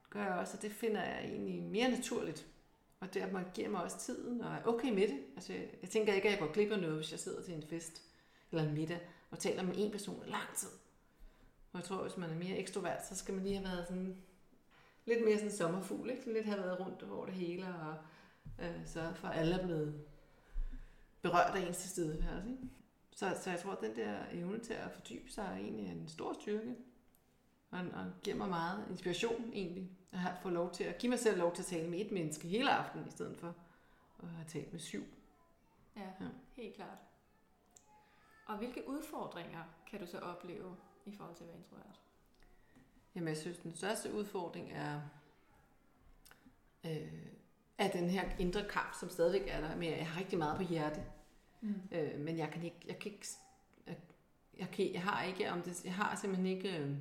[0.10, 2.48] gør jeg også, at det finder jeg egentlig mere naturligt.
[3.00, 5.20] Og der giver mig også tiden, og er okay med det.
[5.36, 7.54] Altså, jeg, jeg tænker ikke, at jeg går glip af noget, hvis jeg sidder til
[7.54, 8.04] en fest
[8.52, 9.00] eller en middag
[9.32, 10.70] og taler med en person i lang tid.
[11.74, 14.18] Og jeg tror, hvis man er mere ekstrovert, så skal man lige have været sådan
[15.06, 16.34] lidt mere sådan sommerfugl, ikke?
[16.34, 17.96] Lidt have været rundt over det hele, og
[18.60, 20.06] øh, sørge for, at alle er blevet
[21.22, 22.50] berørt af ens tilstedeværelse.
[22.50, 22.64] Ikke?
[23.16, 26.08] Så, så jeg tror, at den der evne til at fordybe sig er egentlig en
[26.08, 26.76] stor styrke.
[27.72, 29.90] Og, og giver mig meget inspiration egentlig.
[30.12, 32.48] At få lov til at give mig selv lov til at tale med et menneske
[32.48, 33.56] hele aftenen, i stedet for
[34.24, 35.04] at have talt med syv.
[35.96, 36.28] Ja, Ja.
[36.56, 36.98] helt klart.
[38.48, 42.02] Og hvilke udfordringer kan du så opleve i forhold til at være introvert?
[43.16, 45.02] Jamen, jeg synes, den største udfordring er,
[46.86, 47.28] øh,
[47.78, 50.64] er den her indre kamp, som stadigvæk er der, at jeg har rigtig meget på
[50.64, 51.04] hjerte.
[51.62, 51.76] Mm.
[51.92, 53.28] Øh, men jeg kan ikke, jeg kan ikke,
[53.88, 53.96] jeg,
[54.58, 56.98] jeg, kan, jeg har ikke, om det, jeg har simpelthen ikke øh,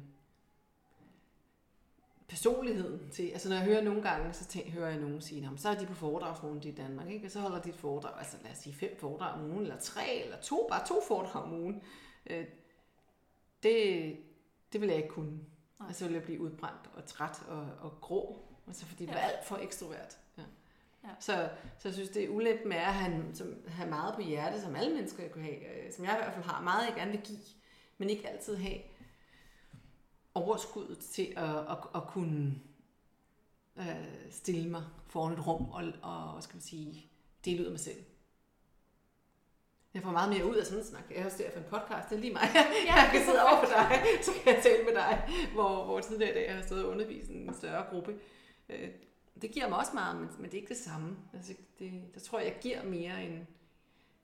[2.29, 5.49] personligheden til, altså når jeg hører nogle gange, så tænker, hører jeg nogen sige, "Nå,
[5.49, 7.27] men så er de på foredragsrunde i Danmark, ikke?
[7.27, 9.79] og så holder de et foredrag, altså lad os sige fem foredrag om ugen, eller
[9.81, 11.83] tre, eller to, bare to foredrag om ugen.
[12.31, 12.45] Øh,
[13.63, 14.17] det,
[14.73, 15.31] det vil jeg ikke kunne.
[15.79, 15.89] Nej.
[15.89, 19.19] Altså vil jeg blive udbrændt og træt og, og grå, altså fordi det Ja.
[19.19, 20.19] er alt for ekstrovert.
[20.39, 20.43] Ja.
[21.05, 21.09] Ja.
[21.21, 24.61] Så, så jeg synes, det er ulempe med at have, som, have meget på hjerte,
[24.61, 27.11] som alle mennesker kunne have, øh, som jeg i hvert fald har, meget jeg gerne
[27.11, 27.39] vil give,
[27.99, 28.79] men ikke altid have
[30.37, 32.55] overskuddet til at, at, at kunne
[33.79, 37.11] øh, stille mig foran et rum og, og hvad skal man sige,
[37.45, 38.05] dele ud af mig selv.
[39.95, 41.03] Jeg får meget mere ud af sådan en snak.
[41.11, 42.43] Jeg er også der for en podcast, det er lige mig.
[42.55, 42.95] Ja.
[43.03, 46.31] Jeg kan sidde over for dig, så kan jeg tale med dig, hvor, hvor tidligere
[46.31, 48.15] i dag jeg har stået og undervist en større gruppe.
[48.69, 48.89] Øh,
[49.43, 51.17] Det giver mig også meget, men, men det er ikke det samme.
[51.35, 53.47] Altså, det, der tror jeg, jeg giver mere end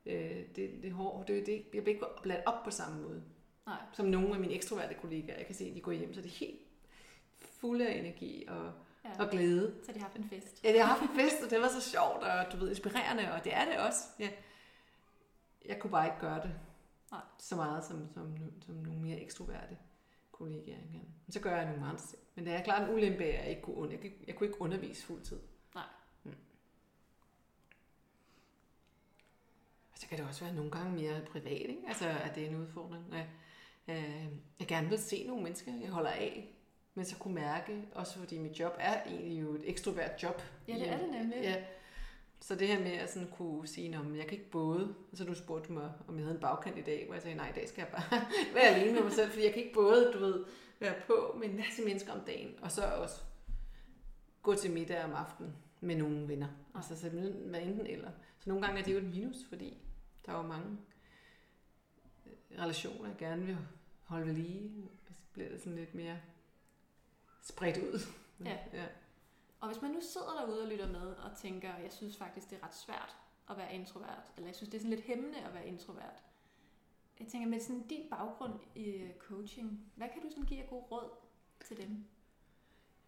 [0.05, 1.23] øh, det, det hår.
[1.27, 3.23] Det, det, jeg bliver ikke bladet op på samme måde,
[3.65, 3.77] Nej.
[3.93, 5.37] som nogle af mine ekstroverte kollegaer.
[5.37, 6.59] Jeg kan se, at de går hjem, så det er helt
[7.39, 8.73] fulde af energi og,
[9.05, 9.23] Ja.
[9.23, 9.75] og glæde.
[9.85, 10.63] Så de har haft en fest.
[10.63, 13.31] Ja, jeg har haft en fest, og det var så sjovt, og du ved, inspirerende,
[13.33, 13.99] og det er det også.
[14.19, 14.29] Ja.
[15.65, 16.55] Jeg kunne bare ikke gøre det
[17.11, 17.21] Nej.
[17.37, 19.77] så meget som, som, som nogle mere ekstroverte.
[20.31, 21.01] kollegaer kan.
[21.25, 22.21] Men så gør jeg nogle andre ting.
[22.35, 25.05] Men det er klart en ulempe, at jeg ikke kunne, jeg, jeg, kunne ikke undervise
[25.05, 25.39] fuldtid.
[25.75, 25.83] Nej.
[26.23, 26.31] Mm.
[29.91, 31.81] Og så kan det også være nogle gange mere privat, ikke?
[31.87, 33.05] Altså, at det er en udfordring.
[33.11, 33.29] Jeg,
[33.87, 34.25] øh,
[34.59, 36.55] jeg gerne vil se nogle mennesker, jeg holder af,
[36.93, 40.41] men så kunne mærke, også fordi mit job er egentlig jo et ekstrovert job.
[40.67, 41.37] Ja, det er det nemlig.
[41.41, 41.63] Ja.
[42.39, 45.33] Så det her med at sådan kunne sige, at jeg kan ikke både, så du
[45.33, 47.69] spurgte mig, om jeg havde en bagkant i dag, hvor jeg sagde, nej, i dag
[47.69, 48.21] skal jeg bare
[48.55, 50.45] være alene med mig selv, fordi jeg kan ikke både, du ved,
[50.79, 53.21] være på med en masse mennesker om dagen, og så også
[54.41, 56.47] gå til middag om aftenen med nogle venner.
[56.75, 57.09] Altså så
[57.45, 58.11] med enten eller.
[58.39, 59.77] Så nogle gange er det jo et minus, fordi
[60.25, 60.77] der er jo mange
[62.59, 63.57] relationer, jeg gerne vil
[64.03, 66.17] holde ved lige, og så bliver det sådan lidt mere
[67.41, 67.99] spredt ud.
[68.45, 68.57] Ja.
[68.79, 68.85] ja.
[69.59, 72.59] Og hvis man nu sidder derude og lytter med og tænker, jeg synes faktisk, det
[72.61, 73.15] er ret svært
[73.49, 76.23] at være introvert, eller jeg synes, det er sådan lidt hæmmende at være introvert.
[77.19, 80.69] Jeg tænker, med sådan din baggrund i øh, coaching, hvad kan du sådan give af
[80.69, 81.09] god råd
[81.65, 82.05] til dem?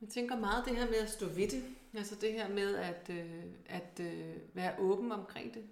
[0.01, 1.75] Jeg tænker meget det her med at stå ved det.
[1.93, 5.69] Altså det her med at, øh, at øh, være åben omkring det.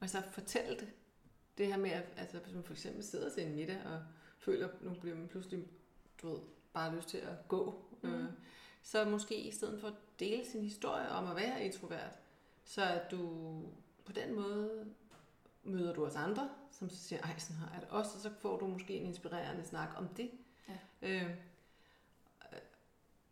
[0.00, 0.92] Altså fortælle det.
[1.58, 4.02] Det her med, at altså, hvis man for eksempel sidder til en middag og
[4.38, 5.66] føler, at nu bliver man pludselig
[6.22, 6.40] du ved,
[6.72, 7.84] bare lyst til at gå.
[8.02, 8.14] Mm.
[8.14, 8.30] Øh,
[8.82, 12.18] så måske i stedet for at dele sin historie om at være introvert,
[12.64, 13.18] så at du
[14.04, 14.86] på den måde
[15.64, 18.30] møder du os andre, som så siger, ej, sådan har jeg det også, og så
[18.40, 20.30] får du måske en inspirerende snak om det.
[20.68, 20.78] Ja.
[21.02, 21.30] Øh,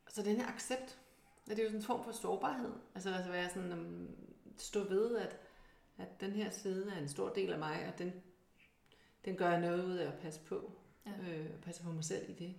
[0.08, 0.98] så den her accept,
[1.46, 2.72] det er jo sådan en form for sårbarhed.
[2.94, 4.08] Altså at være sådan, um,
[4.58, 5.36] stå ved, at,
[6.00, 8.12] at den her side er en stor del af mig, og den,
[9.24, 10.72] den gør jeg noget ud af at passe på.
[11.06, 11.10] Ja.
[11.30, 12.54] Øh, passe på mig selv i det.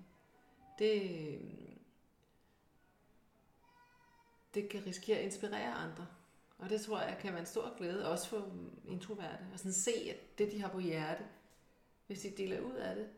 [0.80, 1.42] Det,
[4.54, 6.08] det kan risikere at inspirere andre.
[6.58, 8.52] Og det tror jeg kan være en stor glæde, også for
[8.88, 9.46] introverte.
[9.54, 11.24] Og sådan se, at det, de har på hjerte,
[12.08, 13.10] hvis de deler ud af det,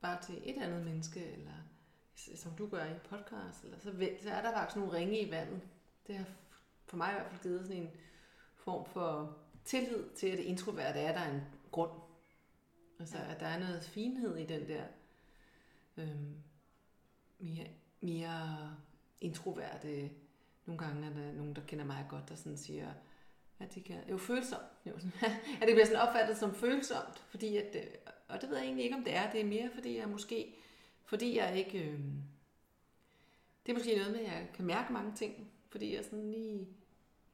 [0.00, 1.52] bare til et andet menneske, eller
[2.14, 5.60] som du gør i podcast, eller så, så er der faktisk nogle ringe i vandet.
[6.06, 6.24] Det har
[6.84, 7.90] for mig i hvert fald givet sådan en
[8.64, 11.90] form for tillid til, at det introverte er, der er en grund.
[13.00, 13.32] Altså, ja.
[13.32, 14.84] at der er noget finhed i den der
[15.96, 16.34] øhm,
[17.38, 17.66] mere,
[18.00, 18.76] mere
[19.20, 20.10] introverte.
[20.66, 22.92] Nogle gange er der nogen, der kender mig godt, der sådan siger,
[23.58, 24.62] at det kan, jo følsomt.
[24.86, 24.92] Jo,
[25.60, 27.86] at det bliver sådan opfattet som følsomt, fordi at, øh,
[28.28, 29.30] og det ved jeg egentlig ikke, om det er.
[29.30, 30.54] Det er mere, fordi jeg måske,
[31.04, 31.98] fordi jeg ikke, øh,
[33.66, 36.68] det er måske noget med, at jeg kan mærke mange ting, fordi jeg sådan lige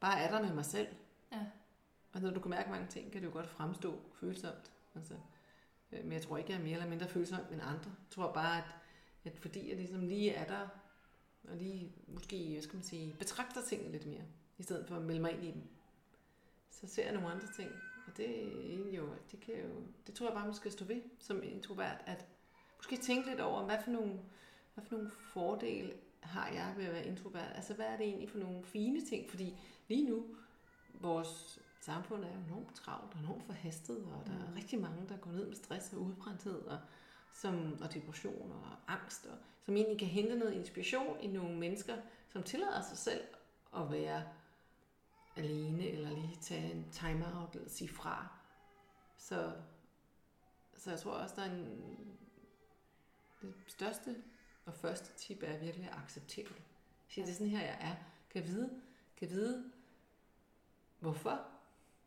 [0.00, 0.88] bare er der med mig selv.
[1.32, 1.46] Ja.
[2.12, 4.72] Og når du kan mærke mange ting, kan det jo godt fremstå følsomt.
[4.94, 5.14] Altså,
[5.92, 7.90] øh, men jeg tror ikke, jeg er mere eller mindre følsom end andre.
[7.90, 8.74] Jeg tror bare, at,
[9.24, 10.68] at fordi jeg ligesom lige er der,
[11.48, 14.24] og lige måske, hvad skal man sige, betragter tingene lidt mere,
[14.58, 15.62] i stedet for at melde mig ind i dem,
[16.70, 17.70] så ser jeg nogle andre ting.
[18.06, 20.84] Og det er egentlig jo, det kan jo, det tror jeg bare, man skal stå
[20.84, 22.26] ved som introvert, at
[22.76, 24.20] måske tænke lidt over, hvad for nogle,
[24.74, 27.52] hvad for nogle fordele har jeg ved at være introvert?
[27.54, 29.30] Altså, hvad er det egentlig for nogle fine ting?
[29.30, 29.54] Fordi
[29.88, 30.26] lige nu,
[31.00, 35.30] vores samfund er enormt travlt og enormt forhastet, og der er rigtig mange, der går
[35.30, 36.78] ned med stress og udbrændthed og,
[37.32, 41.96] som, og depression og angst, og, som egentlig kan hente noget inspiration i nogle mennesker,
[42.28, 43.24] som tillader sig selv
[43.76, 44.22] at være
[45.36, 48.28] alene, eller lige tage en time-out, eller sige fra.
[49.16, 49.52] Så,
[50.74, 52.16] så jeg tror også, der er en,
[53.42, 54.16] det største
[54.66, 56.62] og første tip er virkelig at acceptere det.
[57.08, 57.94] Sige, det er sådan her, jeg er.
[58.30, 58.80] Kan vide,
[59.16, 59.72] kan vide,
[61.00, 61.40] hvorfor.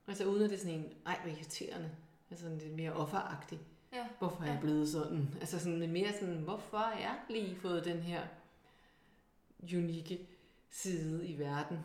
[0.07, 1.91] Altså uden at det er sådan en, ej, hvor irriterende.
[2.29, 3.61] Altså sådan lidt mere offeragtigt.
[3.93, 4.07] Ja.
[4.19, 4.61] Hvorfor er jeg Ja.
[4.61, 5.35] blevet sådan?
[5.41, 8.21] Altså sådan lidt mere sådan, hvorfor har jeg lige fået den her
[9.73, 10.27] unikke
[10.69, 11.79] side i verden?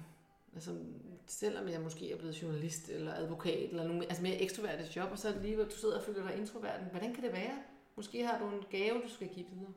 [0.55, 0.79] Altså,
[1.27, 5.19] selvom jeg måske er blevet journalist eller advokat, eller nogle altså mere ekstroverte job, og
[5.19, 6.87] så alligevel, du sidder og føler dig introverten.
[6.91, 7.59] Hvordan kan det være?
[7.97, 9.73] Måske har du en gave, du skal give videre.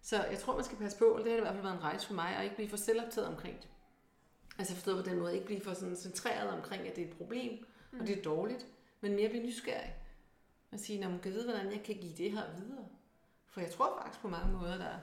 [0.00, 1.82] Så jeg tror, man skal passe på, og det har i hvert fald været en
[1.82, 3.68] rejse for mig, at ikke blive for selvoptaget omkring det.
[4.58, 7.16] Altså forstået på den måde, ikke blive for sådan centreret omkring, at det er et
[7.16, 8.00] problem, mm.
[8.00, 8.66] og det er dårligt,
[9.00, 9.94] men mere blive nysgerrig.
[10.72, 12.86] Og sige, når man kan vide, hvordan jeg kan give det her videre.
[13.46, 14.98] For jeg tror faktisk på mange måder, der er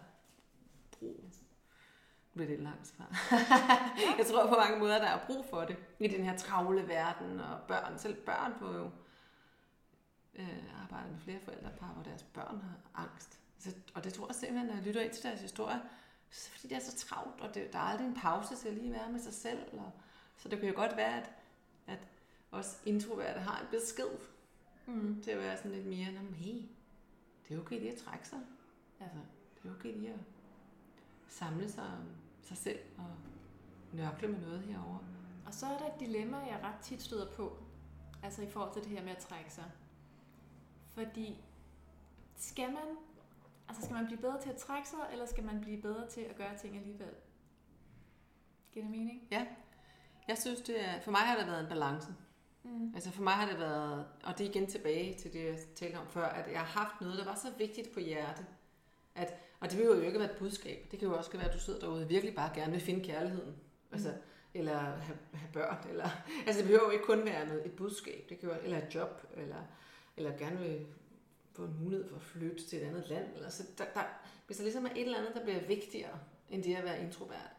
[1.00, 1.24] brug.
[2.34, 3.08] Nu bliver det et langt svar.
[4.18, 5.78] jeg tror på mange måder, der er brug for det.
[6.00, 8.92] I den her travle verden, og børn, selv børn på jo
[10.36, 13.40] øh, arbejde med flere forældrepar, hvor deres børn har angst.
[13.60, 15.82] Så, og det tror jeg simpelthen, når jeg lytter ind til deres historie,
[16.32, 18.74] så fordi det er så travlt, og det, der er aldrig en pause til at
[18.74, 19.60] lige være med sig selv.
[19.74, 19.92] Og,
[20.38, 21.32] så det kan jo godt være, at,
[21.88, 22.00] at
[22.52, 24.10] os introverte har en besked
[24.90, 25.22] Mm.
[25.24, 26.62] til at være sådan lidt mere, hey,
[27.50, 28.40] det er okay lige at trække sig.
[29.00, 29.18] Altså,
[29.64, 30.20] det er okay lige at
[31.28, 32.04] samle sig om
[32.42, 33.06] sig selv og
[33.94, 34.98] nørkle med noget herover.
[35.46, 37.58] Og så er der et dilemma, jeg ret tit støder på,
[38.24, 39.72] altså i forhold til det her med at trække sig.
[40.94, 41.42] Fordi
[42.38, 42.98] skal man
[43.70, 46.22] Altså skal man blive bedre til at trække sig, eller skal man blive bedre til
[46.22, 47.14] at gøre ting alligevel?
[48.72, 49.28] Giver det mening?
[49.32, 49.46] Ja.
[50.28, 52.08] Jeg synes, det er, for mig har det været en balance.
[52.64, 52.92] Mm.
[52.96, 55.96] Altså for mig har det været, og det er igen tilbage til det, jeg talte
[55.96, 58.46] om før, at jeg har haft noget, der var så vigtigt på hjerte.
[59.16, 60.88] At, og det vil jo ikke være et budskab.
[60.92, 63.06] Det kan jo også være, at du sidder derude og virkelig bare gerne vil finde
[63.06, 63.56] kærligheden.
[63.92, 64.14] Altså,
[64.54, 65.78] eller have, have børn.
[65.90, 66.10] Eller,
[66.48, 68.26] altså det behøver jo ikke kun være noget, et budskab.
[68.30, 69.28] Det kan jo, eller et job.
[69.34, 69.64] Eller,
[70.18, 70.86] eller gerne vil
[71.60, 73.36] få en mulighed for at flytte til et andet land.
[73.36, 74.04] Eller, så der, der,
[74.48, 76.20] hvis der ligesom er et eller andet, der bliver vigtigere
[76.50, 77.52] end det at være introvert,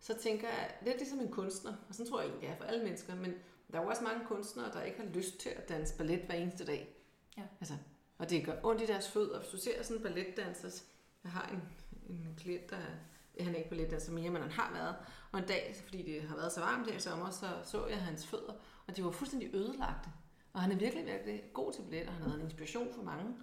[0.00, 2.64] så tænker jeg, lidt ligesom en kunstner, og sådan tror jeg egentlig, det er for
[2.64, 3.34] alle mennesker, men
[3.72, 6.34] der er jo også mange kunstnere, der ikke har lyst til at danse ballet hver
[6.34, 6.96] eneste dag.
[7.36, 7.42] Ja.
[7.60, 7.74] Altså,
[8.18, 9.38] og det gør ondt i deres fødder.
[9.40, 10.82] Hvis du ser sådan en balletdanser,
[11.24, 11.62] jeg har en,
[12.08, 14.96] en klient, der er, han er ikke balletdanser mere, men han har været.
[15.32, 17.98] Og en dag, fordi det har været så varmt her i sommer, så så jeg
[17.98, 18.52] hans fødder,
[18.86, 20.10] og de var fuldstændig ødelagte.
[20.52, 23.02] Og han er virkelig, virkelig god til ballet, og han har været en inspiration for
[23.02, 23.34] mange.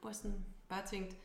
[0.00, 1.16] Hvor jeg sådan bare tænkte,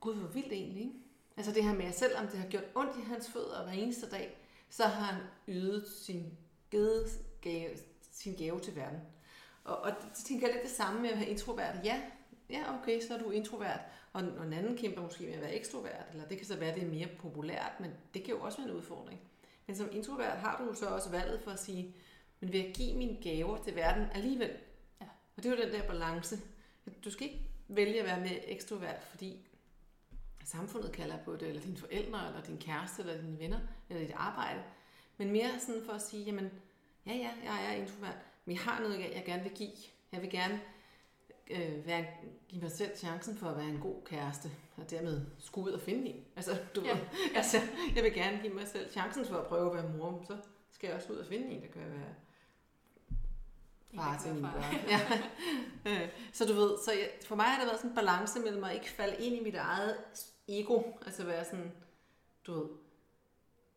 [0.00, 0.94] gud, hvor vildt egentlig, ikke?
[1.36, 4.10] Altså det her med, at selvom det har gjort ondt i hans fødder hver eneste
[4.10, 4.38] dag,
[4.70, 6.38] så har han ydet sin,
[6.70, 7.06] givet
[7.40, 7.70] gave,
[8.12, 9.00] sin gave til verden.
[9.64, 11.74] Og, og det tænker jeg lidt det samme med at være introvert.
[11.84, 12.02] Ja,
[12.50, 13.80] ja okay, så er du introvert,
[14.12, 16.68] og, og en anden kæmper måske med at være ekstrovert, eller det kan så være,
[16.68, 19.20] at det er mere populært, men det kan jo også være en udfordring.
[19.66, 21.94] Men som introvert har du så også valget for at sige,
[22.42, 24.50] men vil jeg give mine gaver til verden alligevel?
[25.00, 25.06] Ja.
[25.36, 26.36] Og det er jo den der balance.
[27.04, 29.36] Du skal ikke vælge at være mere ekstrovert, fordi
[30.44, 33.58] samfundet kalder på det, eller dine forældre, eller din kæreste, eller dine venner,
[33.90, 34.62] eller dit arbejde.
[35.18, 36.50] Men mere sådan for at sige, jamen,
[37.06, 39.70] ja, ja, jeg er introvert, men jeg har noget, jeg gerne vil give.
[40.12, 40.60] Jeg vil gerne
[41.50, 42.06] øh, være,
[42.48, 45.80] give mig selv chancen for at være en god kæreste, og dermed skulle ud og
[45.80, 46.24] finde en.
[46.36, 46.92] Altså, du Ja.
[46.92, 47.00] ved,
[47.36, 47.56] altså,
[47.96, 50.36] jeg vil gerne give mig selv chancen for at prøve at være mor, så
[50.70, 52.14] skal jeg også ud og finde en, der kan være
[53.96, 54.74] far til mine børn.
[54.88, 55.00] Ja.
[55.86, 58.64] Øh, så du ved, så jeg, for mig har det været sådan en balance mellem
[58.64, 59.96] at ikke falde ind i mit eget
[60.48, 61.72] ego, altså være sådan,
[62.46, 62.68] du ved,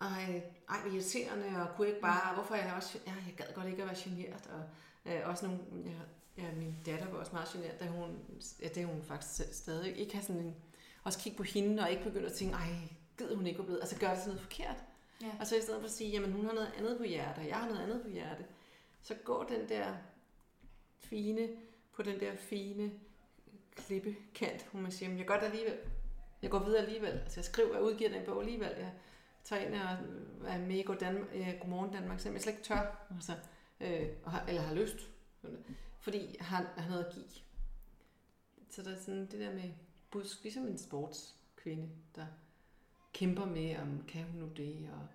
[0.01, 3.45] ej, ej, hvor irriterende, og kunne ikke bare, hvorfor er jeg også, ja, jeg gad
[3.55, 4.63] godt ikke at være generet, og
[5.11, 8.17] øh, også nogle, ja, ja, min datter var også meget generet, da hun,
[8.61, 10.55] ja, det er hun faktisk stadig, ikke have sådan en,
[11.03, 12.75] også kigge på hende, og ikke begynde at tænke, ej,
[13.17, 14.83] gid hun ikke var blevet, altså gøre det til noget forkert.
[15.21, 15.31] Ja.
[15.39, 17.47] Og så i stedet for at sige, jamen hun har noget andet på hjerte, og
[17.47, 18.45] jeg har noget andet på hjerte,
[19.05, 19.95] så går den der
[20.99, 21.49] fine,
[21.93, 22.91] på den der fine
[23.75, 25.77] klippekant, hvor man siger, "Men jeg gør det alligevel.
[26.41, 27.11] Jeg går videre alligevel.
[27.11, 28.71] Altså jeg skriver, jeg udgiver den bog alligevel.
[28.77, 28.93] Jeg
[29.43, 32.63] tager ind og er med i God Dan- øh, Godmorgen Danmark, selvom jeg slet ikke
[32.63, 33.33] tør, altså,
[33.81, 34.07] øh,
[34.47, 34.97] eller har lyst.
[35.99, 37.25] Fordi jeg har, har noget at give.
[38.69, 39.71] Så der er sådan det der med
[40.11, 42.25] busk, ligesom en sportskvinde, der
[43.13, 45.07] kæmper med, om kan hun nu det, og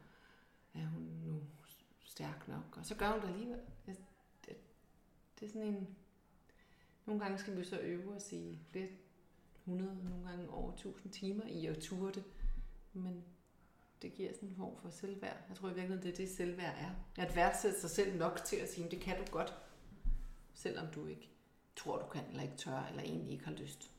[0.81, 1.43] er hun nu
[2.11, 3.61] stærk nok, og så gør hun det alligevel.
[3.87, 3.97] Det,
[4.47, 4.57] det,
[5.41, 5.97] det er sådan en...
[7.07, 8.89] Nogle gange skal vi så øve os i flere
[9.59, 12.25] 100, nogle gange over 1000 timer i at ture det,
[12.93, 13.25] men
[14.03, 15.37] det giver sådan en form for selvværd.
[15.49, 17.23] Jeg tror i virkeligheden, det er det selvværd er.
[17.23, 19.55] At værdsætte sig selv nok til at sige, det kan du godt,
[20.55, 21.31] selvom du ikke
[21.77, 23.95] tror, du kan, eller ikke tør, eller egentlig ikke har lyst.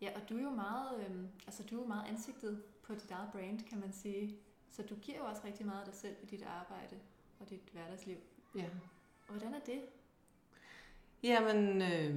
[0.00, 3.10] Ja, og du er jo meget, øh, altså du er jo meget ansigtet på dit
[3.10, 4.38] eget brand, kan man sige.
[4.70, 6.96] Så du giver jo også rigtig meget af dig selv i dit arbejde
[7.40, 8.16] og dit hverdagsliv.
[8.54, 8.64] Ja.
[9.28, 9.80] Og hvordan er det?
[11.22, 12.14] Jamen, øh,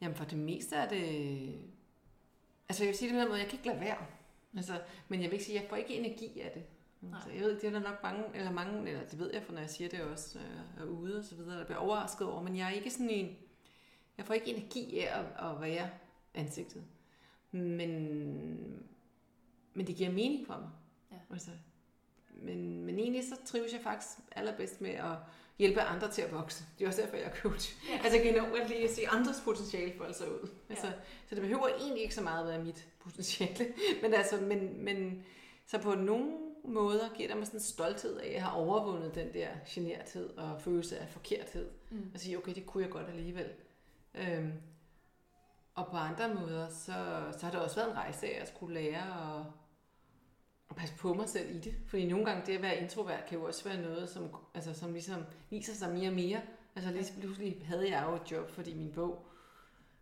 [0.00, 1.60] jamen for det meste er det...
[2.68, 4.06] Altså jeg vil sige det på den måde, jeg kan ikke lade være.
[4.56, 6.64] Altså, men jeg vil ikke sige, at jeg får ikke energi af det.
[7.00, 7.14] Nej.
[7.14, 9.52] Altså, jeg ved, det er der nok mange, eller mange, eller det ved jeg, for
[9.52, 12.42] når jeg siger det også, øh, er ude og så videre, der bliver overrasket over,
[12.42, 13.36] men jeg er ikke sådan en,
[14.18, 15.90] jeg får ikke energi af at, at være
[16.34, 16.84] ansigtet.
[17.50, 18.86] Men,
[19.76, 20.70] men det giver mening for mig.
[21.12, 21.16] Ja.
[21.30, 21.50] Altså,
[22.30, 25.16] men, men egentlig så trives jeg faktisk allerbedst med at
[25.58, 26.64] hjælpe andre til at vokse.
[26.78, 27.76] Det er også derfor, jeg er coach.
[27.90, 27.98] Ja.
[28.04, 30.48] Altså, jeg kan at se andres potentiale folde sig ud.
[30.68, 30.92] Altså, Ja.
[31.28, 33.74] Så det behøver egentlig ikke så meget at være mit potentiale.
[34.02, 35.24] Men, altså, men, men
[35.66, 36.32] så på nogle
[36.64, 40.28] måder giver det mig sådan en stolthed af, at jeg har overvundet den der generthed
[40.36, 41.70] og følelse af forkerthed.
[41.90, 42.10] Mm.
[42.14, 43.46] Og sige, okay, det kunne jeg godt alligevel.
[44.14, 44.52] Øhm,
[45.74, 46.94] og på andre måder, så,
[47.38, 49.44] så har det også været en rejse af at skulle lære at,
[50.70, 51.74] at passe på mig selv i det.
[51.86, 54.92] Fordi nogle gange det at være introvert kan jo også være noget, som, altså, som
[54.92, 56.40] ligesom viser sig mere og mere.
[56.76, 59.26] Altså lige pludselig havde jeg jo et job, fordi min bog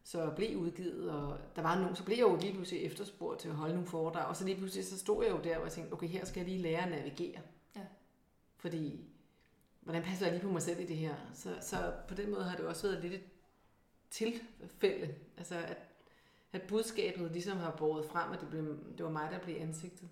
[0.05, 3.49] så blev udgivet, og der var nogen, så blev jeg jo lige pludselig efterspurgt til
[3.49, 5.93] at holde nogle foredrag, og så lige pludselig så stod jeg jo der, og tænkte,
[5.93, 7.41] okay, her skal jeg lige lære at navigere.
[7.77, 7.81] Ja.
[8.57, 9.05] Fordi,
[9.81, 11.15] hvordan passer jeg lige på mig selv i det her?
[11.35, 13.25] Så, så på den måde har det også været lidt et
[14.11, 15.79] tilfælde, altså at,
[16.53, 20.09] at budskabet ligesom har båret frem, at det, blev, det var mig, der blev ansigtet.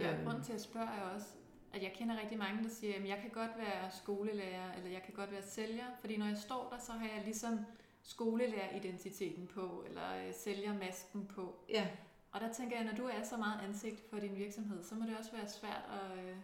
[0.00, 0.24] Ja, ja Øhm.
[0.24, 1.26] grunden til at spørge er også,
[1.72, 5.02] at jeg kender rigtig mange, der siger, at jeg kan godt være skolelærer, eller jeg
[5.02, 7.60] kan godt være sælger, fordi når jeg står der, så har jeg ligesom
[8.02, 11.54] skolelæreridentiteten på, eller øh, sælgermasken på.
[11.68, 11.88] Ja,
[12.32, 15.06] Og der tænker jeg, når du er så meget ansigt for din virksomhed, så må
[15.06, 16.36] det også være svært at, øh,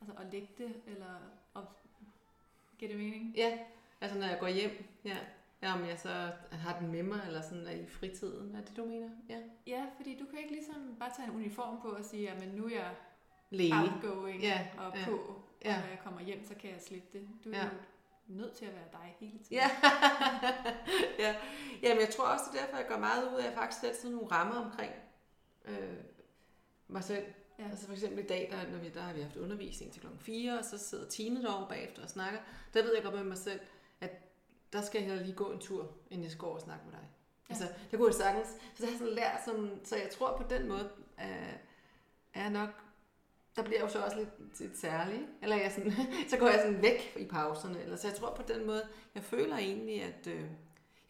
[0.00, 1.14] altså at lægge det, eller
[1.56, 1.62] at,
[2.78, 3.34] giver det mening?
[3.36, 3.58] ja.
[4.00, 5.16] Altså når jeg går hjem, ja.
[5.66, 8.54] Ja, om jeg så har den med mig, eller sådan er i fritiden.
[8.56, 9.08] Er det, du mener?
[9.28, 9.38] Ja.
[9.66, 12.64] Ja, fordi du kan ikke ligesom bare tage en uniform på og sige, at nu
[12.66, 12.90] er jeg
[13.50, 13.74] Læge.
[13.74, 15.80] outgoing Ja, og ja, på, og ja.
[15.80, 17.28] når jeg kommer hjem, så kan jeg slippe det.
[17.44, 17.64] Du er Ja.
[17.64, 17.68] jo
[18.26, 19.46] nødt til at være dig hele tiden.
[19.52, 19.70] Ja.
[21.24, 21.34] ja.
[21.82, 23.96] Jamen, jeg tror også, det er derfor, jeg gør meget ud af at faktisk sætte
[23.96, 24.92] sådan nogle rammer omkring
[25.64, 25.96] øh,
[26.88, 27.24] mig selv.
[27.58, 27.64] Ja.
[27.70, 30.20] Altså for eksempel i dag, der, når vi, der har vi haft undervisning til klokken
[30.20, 32.38] 4, og så sidder teamet derovre bagefter og snakker.
[32.74, 33.60] Der ved jeg godt med mig selv,
[34.72, 36.92] der skal jeg hellere lige gå en tur, inden jeg skal over og snakke med
[36.92, 37.08] dig.
[37.48, 37.54] Ja.
[37.54, 38.48] Altså, det kunne jeg sagtens.
[38.48, 41.52] Så det har sådan lært, som, så jeg tror på den måde, øh,
[42.34, 42.68] er jeg nok,
[43.56, 45.26] der bliver jeg jo så også lidt, lidt særlig.
[45.42, 45.92] Eller jeg sådan,
[46.30, 47.82] så går jeg sådan væk i pauserne.
[47.82, 48.82] Eller, så jeg tror på den måde,
[49.14, 50.44] jeg føler egentlig, at øh,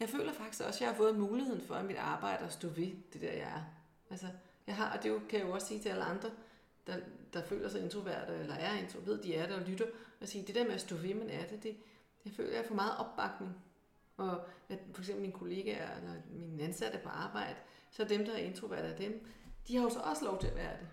[0.00, 2.68] jeg føler faktisk også, at jeg har fået muligheden for, at mit arbejde at stå
[2.68, 3.62] ved det der, jeg er.
[4.10, 4.26] Altså,
[4.66, 6.30] jeg har, og det kan jeg jo også sige til alle andre,
[6.86, 6.96] der,
[7.32, 9.86] der føler sig introverte, eller er intro, ved, de er der og lytter,
[10.20, 11.76] og sige, det der med at stå ved, man er det, det,
[12.26, 13.56] jeg føler, jeg får meget opbakning.
[14.16, 17.56] Og at for eksempel mine kollegaer, eller mine ansatte på arbejde,
[17.90, 19.26] så dem, der er introverte af dem,
[19.68, 20.88] de har jo så også lov til at være det.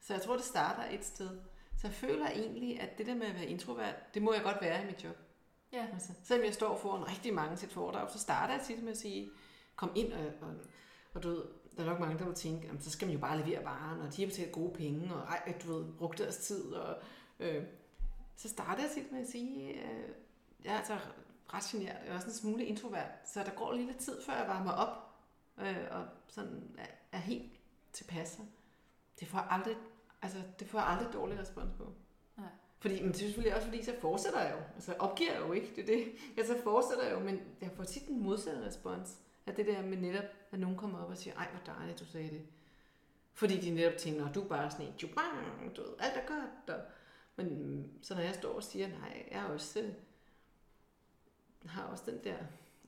[0.00, 1.30] Så jeg tror, det starter et sted.
[1.76, 4.60] Så jeg føler egentlig, at det der med at være introvert, det må jeg godt
[4.60, 5.16] være i mit job.
[5.72, 5.86] Ja.
[5.92, 8.90] Altså, selvom jeg står foran rigtig mange til et foredrag, så starter jeg tit med
[8.90, 9.30] at sige,
[9.76, 10.54] kom ind, og, og,
[11.14, 11.44] og du ved,
[11.76, 14.00] der er nok mange, der vil tænke, jamen, så skal man jo bare levere varen,
[14.00, 16.96] og de har betalt gode penge, og ej, du ved, brugt deres tid, og
[17.40, 17.64] øh,
[18.36, 20.08] så starter jeg tit med at sige, øh,
[20.64, 20.98] jeg er altså
[21.54, 24.32] ret genert, jeg er også en smule introvert, så der går lige lidt tid, før
[24.32, 25.14] jeg varmer op,
[25.58, 27.52] øh, og sådan er, er helt
[27.92, 28.38] tilpas.
[29.20, 29.76] Det får jeg aldrig,
[30.22, 31.92] altså, det får jeg aldrig dårlig respons på.
[32.36, 32.48] Nej.
[32.78, 34.62] Fordi, men det er selvfølgelig også fordi, så fortsætter jeg jo.
[34.74, 36.12] Altså, opgiver jeg jo ikke, det er det.
[36.36, 39.82] Jeg så fortsætter jeg jo, men jeg får tit en modsatte respons af det der
[39.82, 42.42] med netop, at nogen kommer op og siger, ej, hvor dejligt, du sagde det.
[43.32, 46.26] Fordi de netop tænker, "Nå, du er bare sådan en, tjubang, du ved, alt er
[46.26, 46.76] godt.
[46.78, 46.84] Og,
[47.36, 49.92] men mm, så når jeg står og siger, nej, jeg er også, øh,
[51.66, 52.36] har også den der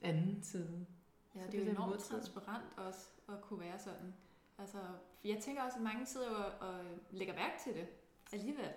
[0.03, 0.87] anden side.
[1.35, 2.11] Ja, Så det er jo det er enormt modtaget.
[2.11, 4.15] transparent også at kunne være sådan.
[4.59, 4.79] Altså,
[5.25, 7.87] jeg tænker også, at mange sidder jo og, og lægger mærke til det
[8.33, 8.69] alligevel.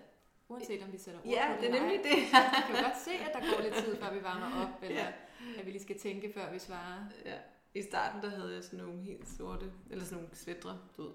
[0.48, 2.02] Uanset om vi sætter ord Ja, på det er eller nemlig ej.
[2.02, 2.16] det.
[2.56, 5.00] Vi kan jo godt se, at der går lidt tid, før vi varmer op, eller
[5.00, 5.12] Ja.
[5.58, 7.04] at vi lige skal tænke, før vi svarer.
[7.24, 7.38] Ja.
[7.74, 11.12] I starten, der havde jeg sådan nogle helt sorte, eller sådan nogle svætre, du ved.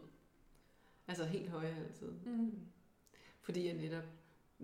[1.07, 2.11] Altså helt høje altid.
[2.11, 2.59] Mm.
[3.41, 4.03] Fordi jeg netop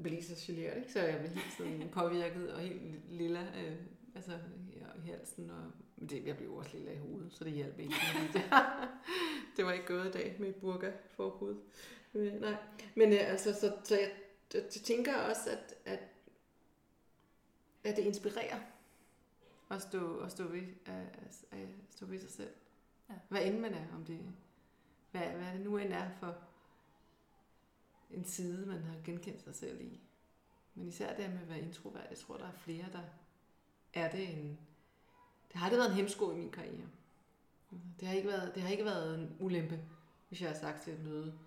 [0.03, 0.91] blev så geleret, ikke?
[0.91, 3.75] Så jeg blev helt sådan påvirket og helt lilla, øh,
[4.15, 4.39] altså
[4.73, 5.49] i- i halsen.
[5.49, 7.95] Og men det, jeg blev også lilla i hovedet, så det hjalp ikke.
[8.33, 8.41] det,
[9.57, 11.61] det var ikke gået i dag med burka forhud.
[12.13, 12.55] Øh, nej,
[12.95, 14.11] men øh, altså, så, så jeg,
[14.53, 15.99] jeg, tænker også, at, at,
[17.83, 18.59] at det inspirerer
[19.69, 21.19] at stå, at stå, ved, at,
[21.51, 22.51] at stå ved sig selv.
[23.09, 23.13] Ja.
[23.29, 24.19] Hvad end man er, om det,
[25.11, 26.37] hvad, hvad det nu end er for
[28.11, 29.99] en side, man har genkendt sig selv i.
[30.75, 33.01] Men især det her med at være introvert, jeg tror, der er flere, der
[33.93, 34.59] er det en...
[35.51, 36.87] Det har aldrig været en hemsko i min karriere.
[37.99, 39.79] Det har ikke været, det har ikke været en ulempe,
[40.27, 41.39] hvis jeg har sagt til et møde,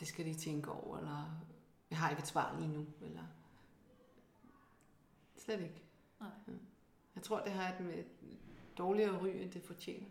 [0.00, 1.30] det skal de tænke over, eller
[1.90, 3.22] jeg har ikke et svar lige nu, eller
[5.36, 5.82] slet ikke.
[6.20, 6.28] Nej.
[7.14, 8.04] Jeg tror, det har et, med
[8.78, 10.06] dårligere ry, end det fortjener.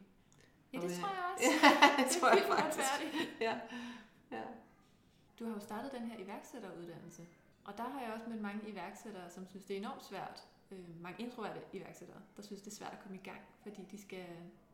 [0.74, 1.46] Ja, det jeg- tror jeg også.
[1.64, 3.16] Ja, det tror er jeg faktisk.
[3.42, 3.60] Ja.
[4.32, 4.44] ja.
[5.40, 7.28] Du har jo startet den her iværksætteruddannelse,
[7.66, 10.48] og der har jeg også mødt mange iværksættere, som synes, det er enormt svært.
[10.72, 14.02] Øh, mange introverte iværksættere, der synes, det er svært at komme i gang, fordi de
[14.02, 14.26] skal,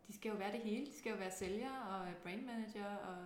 [0.07, 0.85] de skal jo være det hele.
[0.85, 3.17] De skal jo være sælger og brand manager og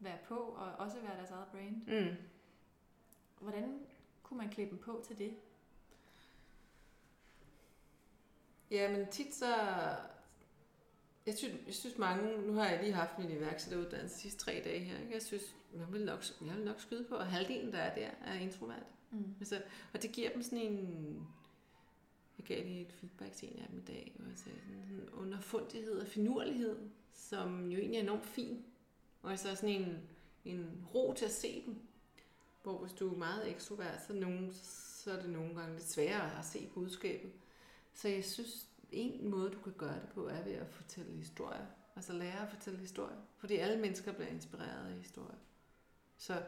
[0.00, 2.06] være på og også være deres eget brand.
[2.06, 2.16] Mm.
[3.40, 3.80] Hvordan
[4.22, 5.34] kunne man klæde dem på til det?
[8.70, 9.54] Ja, men tit så...
[11.26, 12.46] Jeg synes, jeg synes mange...
[12.46, 14.98] Nu har jeg lige haft min iværksætteruddannelse de sidste tre dage her.
[14.98, 15.12] Ikke?
[15.12, 18.10] Jeg synes, jeg vil, nok, jeg vil nok skyde på, at halvdelen, der er der,
[18.24, 18.82] er introvert.
[19.10, 19.34] Mm.
[19.40, 21.26] Altså, og det giver dem sådan en...
[22.38, 24.76] Jeg gav lige et feedback til en af dem i dag, hvor jeg sagde sådan
[24.76, 26.76] en underfundighed og finurlighed,
[27.12, 28.64] som jo egentlig er enormt fin.
[29.22, 29.98] Og så sådan en,
[30.44, 31.76] en ro til at se dem.
[32.62, 34.52] Hvor hvis du er meget ekstrovert, så, nogen,
[35.02, 37.32] så er det nogle gange lidt sværere at se budskabet.
[37.94, 41.66] Så jeg synes, en måde, du kan gøre det på, er ved at fortælle historier.
[41.96, 43.16] Altså lære at fortælle historier.
[43.36, 45.38] Fordi alle mennesker bliver inspireret af historier.
[46.16, 46.42] Så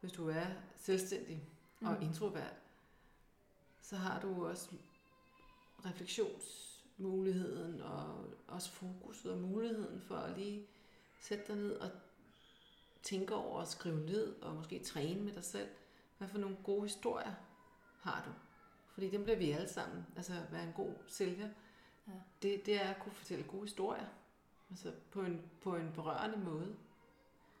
[0.00, 0.46] hvis du er
[0.76, 1.48] selvstændig
[1.80, 2.02] og Mm.
[2.02, 2.54] introvert,
[3.82, 4.70] så har du også
[5.84, 10.66] refleksionsmuligheden og også fokuset og muligheden for at lige
[11.20, 11.90] sætte dig ned og
[13.02, 15.68] tænke over og skrive ned og måske træne med dig selv.
[16.18, 17.34] Hvad for nogle gode historier
[18.00, 18.30] har du?
[18.92, 20.06] Fordi dem bliver vi alle sammen.
[20.16, 21.48] Altså være en god sælger.
[22.08, 22.12] Ja.
[22.42, 24.06] det, det er at kunne fortælle gode historier.
[24.70, 26.76] Altså på en, på en berørende måde.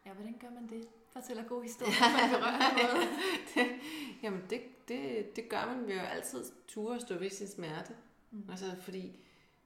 [0.06, 0.88] Ja, hvordan gør man det?
[1.12, 3.08] Fortæller gode historier på en berørende måde.
[3.54, 3.80] det,
[4.22, 7.92] jamen det, det, det gør man ved jo altid ture og stå ved sin smerte.
[8.30, 8.44] Mm.
[8.50, 9.20] Altså fordi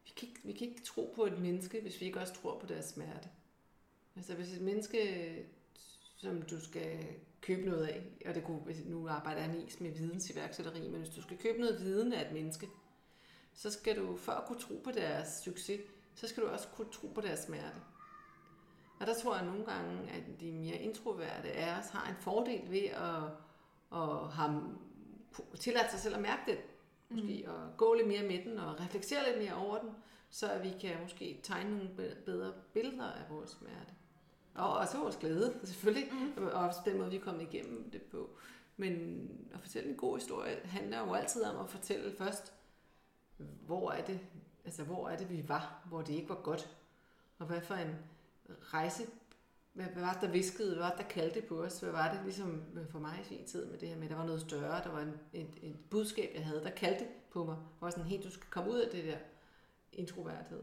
[0.05, 2.59] vi kan, ikke, vi kan ikke tro på et menneske, hvis vi ikke også tror
[2.59, 3.29] på deres smerte.
[4.17, 5.47] Altså hvis et menneske,
[6.17, 7.07] som du skal
[7.41, 11.23] købe noget af, og det kunne, nu arbejder han is med vidensiværksætteri, men hvis du
[11.23, 12.69] skal købe noget viden af et menneske,
[13.55, 15.81] så skal du, for at kunne tro på deres succes,
[16.15, 17.77] så skal du også kunne tro på deres smerte.
[19.03, 22.71] Og der tror jeg nogle gange, at de mere introverte af os har en fordel
[22.71, 23.23] ved at,
[24.01, 24.63] at have
[25.59, 26.59] tilladt sig selv at mærke det,
[27.09, 27.53] måske, mm.
[27.53, 29.91] og gå lidt mere med den, og reflektere lidt mere over den,
[30.31, 33.93] så at vi kan måske tegne nogle be- bedre billeder af vores smerte.
[34.55, 36.47] Og også vores glæde, selvfølgelig, mm.
[36.47, 38.31] og også den måde, vi er kommet igennem det på.
[38.77, 42.53] Men at fortælle en god historie handler jo altid om at fortælle først,
[43.67, 44.21] hvor er det,
[44.65, 46.77] altså hvor er det, vi var, hvor det ikke var godt,
[47.39, 47.97] og hvad for en
[48.51, 49.07] rejse,
[49.73, 52.13] hvad, hvad var det, der viskede, hvad var det, der kaldte på os, hvad var
[52.15, 54.85] det ligesom for mig i sin tid med det her med, der var noget større,
[54.85, 58.25] der var en, et, et budskab, jeg havde, der kaldte på mig, hvor sådan helt,
[58.25, 59.17] du skal komme ud af det der
[59.93, 60.63] introverthed.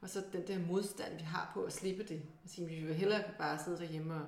[0.00, 2.22] Og så den der modstand, vi har på at slippe det.
[2.44, 4.26] At sige, vi vil hellere bare sidde derhjemme og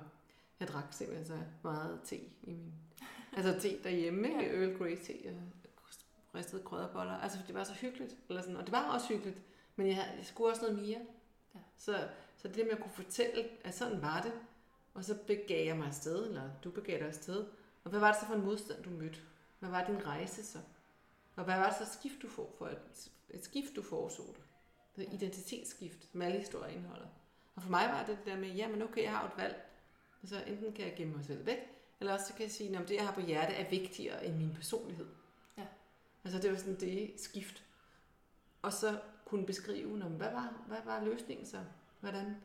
[0.59, 2.73] jeg drak simpelthen så meget te i min...
[3.33, 4.57] Altså te derhjemme, ikke?
[4.57, 5.35] Earl Grey te og
[6.35, 7.13] ristede krydderboller.
[7.13, 8.15] Altså det var så hyggeligt.
[8.29, 8.57] Eller sådan.
[8.57, 9.41] Og det var også hyggeligt.
[9.75, 10.99] Men jeg, jeg skulle også noget mere.
[11.55, 11.59] Ja.
[11.77, 14.33] Så, så det med at kunne fortælle, at sådan var det.
[14.93, 17.45] Og så begav jeg mig afsted, eller du begav dig afsted.
[17.83, 19.19] Og hvad var det så for en modstand, du mødte?
[19.59, 20.59] Hvad var din rejse så?
[21.35, 24.43] Og hvad var det så skift, du får for et, et skift, du foreså dig?
[24.95, 27.07] Det er identitetsskift, som alle historier indeholder.
[27.55, 29.65] Og for mig var det det der med, jamen okay, jeg har et valg.
[30.21, 31.57] Altså enten kan jeg gemme mig selv væk,
[31.99, 34.35] eller også så kan jeg sige, at det jeg har på hjerte er vigtigere end
[34.35, 35.07] min personlighed.
[35.57, 35.65] Ja.
[36.23, 37.63] Altså det var sådan det skift.
[38.61, 41.57] Og så kunne beskrive, hvad, var, hvad var løsningen så?
[41.99, 42.35] Hvordan,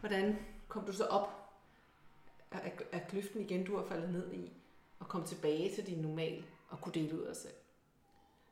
[0.00, 1.44] hvordan kom du så op
[2.50, 4.52] af, af kløften igen, du har faldet ned i,
[4.98, 7.54] og kom tilbage til din normal og kunne dele ud af dig selv?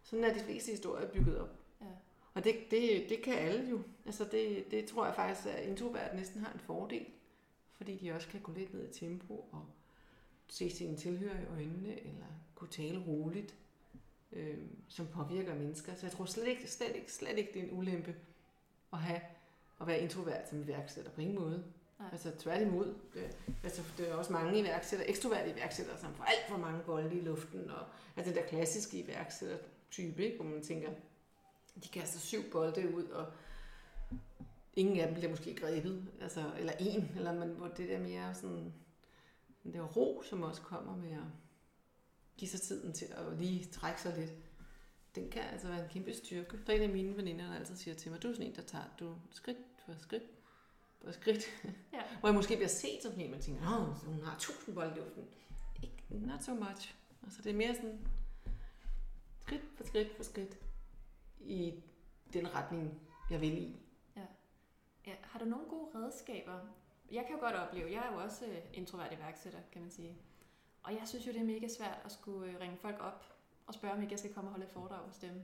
[0.02, 1.50] Sådan er de fleste historier bygget op.
[1.80, 1.86] Ja.
[2.34, 3.82] Og det, det, det kan alle jo.
[4.06, 7.06] Altså det, det tror jeg faktisk, at introvert næsten har en fordel.
[7.72, 9.66] Fordi de også kan gå lidt ned i tempo og
[10.48, 13.56] se sine tilhører i øjnene, eller kunne tale roligt,
[14.32, 14.58] øh,
[14.88, 15.94] som påvirker mennesker.
[15.94, 18.16] Så jeg tror slet ikke, slet ikke, slet ikke, det er en ulempe
[18.92, 19.20] at have
[19.82, 21.64] at være introvert som iværksætter på ingen måde.
[21.98, 22.08] Nej.
[22.12, 22.94] Altså tværtimod.
[23.14, 27.16] Det, altså, det er også mange iværksættere, ekstroverte iværksættere, som får alt for mange bolde
[27.16, 27.70] i luften.
[27.70, 30.90] Og, altså den der klassiske iværksætter-type, ikke, hvor man tænker,
[31.84, 33.32] de kaster syv bolde ud, og
[34.74, 38.34] ingen af dem bliver måske grebet, altså, eller en, eller man, hvor det der mere
[38.34, 38.72] sådan,
[39.62, 41.24] den der ro, som også kommer med at
[42.36, 44.32] give sig tiden til at lige trække sig lidt,
[45.14, 46.58] den kan altså være en kæmpe styrke.
[46.66, 48.56] Der er en af mine veninder, der altid siger til mig, du er sådan en,
[48.56, 50.22] der tager du skridt for skridt
[51.04, 51.44] for skridt.
[51.92, 52.02] Ja.
[52.20, 54.98] Hvor jeg måske bliver set som en, man tænker, åh, hun har tusind bolde i
[54.98, 55.24] luften.
[55.82, 56.94] Ikke, not so much.
[57.22, 58.06] Altså det er mere sådan,
[59.40, 60.58] skridt for skridt for skridt
[61.40, 61.82] i
[62.32, 63.76] den retning, jeg vil i.
[65.06, 66.60] Ja, har du nogle gode redskaber?
[67.10, 70.16] Jeg kan jo godt opleve, jeg er jo også øh, introvert iværksætter, kan man sige.
[70.82, 73.34] Og jeg synes jo, det er mega svært at skulle øh, ringe folk op
[73.66, 75.42] og spørge, om ikke jeg skal komme og holde et foredrag hos dem.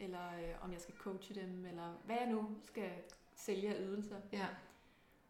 [0.00, 2.90] Eller øh, om jeg skal coache dem, eller hvad jeg nu skal
[3.42, 4.16] sælge af ydelser.
[4.32, 4.46] Ja.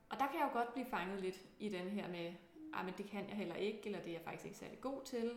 [0.08, 2.32] Og der kan jeg jo godt blive fanget lidt i den her med,
[2.72, 5.02] ah, men det kan jeg heller ikke, eller det er jeg faktisk ikke særlig god
[5.04, 5.32] til.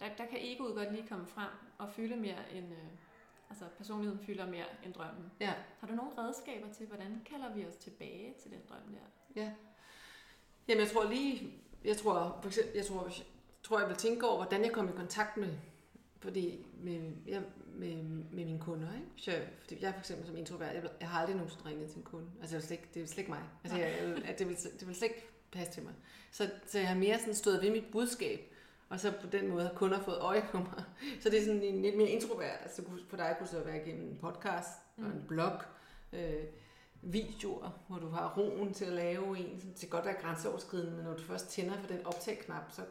[0.00, 2.88] Der, der kan egoet godt lige komme frem og fylde mere end, øh,
[3.50, 5.32] altså personligheden fylder mere end drømmen.
[5.40, 5.54] Ja.
[5.80, 9.40] Har du nogle redskaber til, hvordan kalder vi os tilbage til den drøm der?
[9.42, 9.52] Ja.
[10.68, 11.52] Jamen, jeg tror lige,
[11.84, 13.12] jeg tror, for eksempel, jeg tror, jeg
[13.62, 15.58] tror, jeg vil tænke over, hvordan jeg kom i kontakt med,
[16.22, 17.42] fordi med, jeg,
[17.74, 19.06] med, med mine kunder, ikke?
[19.16, 21.90] Så jeg, fordi jeg er for eksempel som introvert, jeg, jeg har aldrig nogensinde ringet
[21.90, 22.26] til en kunde.
[22.40, 23.42] Altså, det er slet ikke, det er slet ikke mig.
[23.64, 25.92] Altså, jeg, jeg, det, vil, det vil slet ikke passe til mig.
[26.30, 28.40] Så, så jeg har mere sådan stået ved mit budskab,
[28.88, 30.84] og så på den måde har kunder fået øje på mig.
[31.20, 32.58] Så det er sådan en lidt mere introvert.
[32.62, 35.60] Altså, for dig kunne så være igennem en podcast og en blog,
[36.12, 36.44] øh,
[37.02, 41.04] videoer, hvor du har roen til at lave en, som til godt være grænseoverskridende, men
[41.04, 42.82] når du først tænder for den optag-knap, så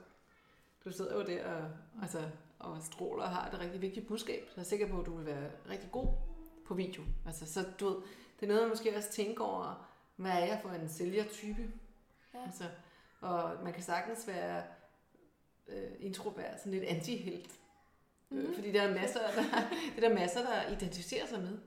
[0.85, 1.69] du sidder jo der og,
[2.01, 2.19] altså,
[2.61, 4.43] og stråler og har et rigtig vigtigt budskab.
[4.47, 6.07] Så jeg er sikker på, at du vil være rigtig god
[6.65, 7.03] på video.
[7.25, 7.95] Altså, så du ved,
[8.39, 11.71] det er noget, man måske også tænker over, hvad er jeg for en sælgertype?
[12.33, 12.43] Ja.
[12.45, 12.63] Altså,
[13.21, 14.63] og man kan sagtens være
[15.67, 17.51] øh, introvert, sådan lidt anti-helt.
[18.29, 18.53] Mm-hmm.
[18.53, 19.43] Fordi der er masser, der,
[19.95, 21.59] det er der masser, der identificerer sig med.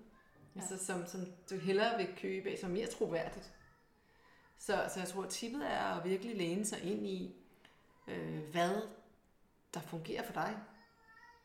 [0.54, 0.60] Ja.
[0.60, 1.20] Altså, som, som
[1.50, 3.52] du hellere vil købe af, som er mere troværdigt.
[4.58, 7.34] Så, så jeg tror, at tippet er at virkelig læne sig ind i,
[8.08, 8.82] øh, hvad
[9.74, 10.56] der fungerer for dig.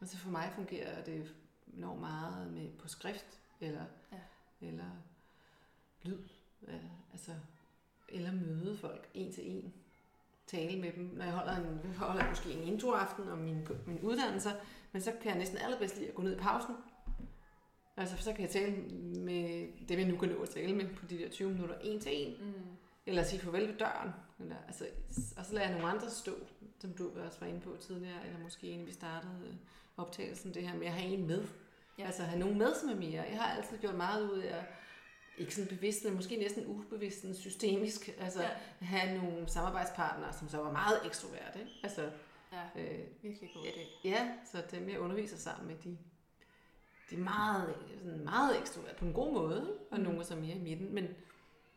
[0.01, 1.35] Altså for mig fungerer det
[1.77, 4.17] enormt meget med på skrift, eller Ja.
[4.67, 4.89] eller
[6.03, 6.19] lyd,
[6.67, 7.31] øh, altså,
[8.09, 9.73] eller møde folk en til en.
[10.47, 11.03] Tale med dem.
[11.03, 14.49] Når jeg holder, en, holder måske en introaften om min, min uddannelse,
[14.91, 16.75] men så kan jeg næsten allerbedst lide at gå ned i pausen.
[17.97, 18.71] Altså, så kan jeg tale
[19.19, 21.99] med dem, jeg nu kan nå at tale med på de der 20 minutter, en
[21.99, 22.45] til en.
[22.47, 22.53] Mm.
[23.05, 24.09] Eller sige farvel ved døren.
[24.39, 24.85] Eller, altså,
[25.37, 26.33] og så lader jeg nogle andre stå,
[26.79, 29.57] som du også var inde på tidligere, eller måske inden vi startede
[29.99, 31.47] optagelsen, det her med at have en med.
[31.99, 32.05] Ja.
[32.05, 33.21] Altså have nogen med, som er mere.
[33.29, 34.65] Jeg har altid gjort meget ud af
[35.39, 38.49] ikke sådan bevidst, men måske næsten ubevidst, sådan systemisk, altså ja.
[38.85, 41.71] have nogle samarbejdspartnere, som så var meget ekstrovert, ikke?
[41.83, 42.11] Altså,
[42.51, 44.07] ja, øh, virkelig god idé.
[44.07, 45.97] Ja, så dem jeg underviser sammen med, de,
[47.09, 49.91] de er meget, sådan meget ekstrovert på en god måde, ikke?
[49.91, 50.03] og mm.
[50.03, 51.07] nogle er så mere i midten, men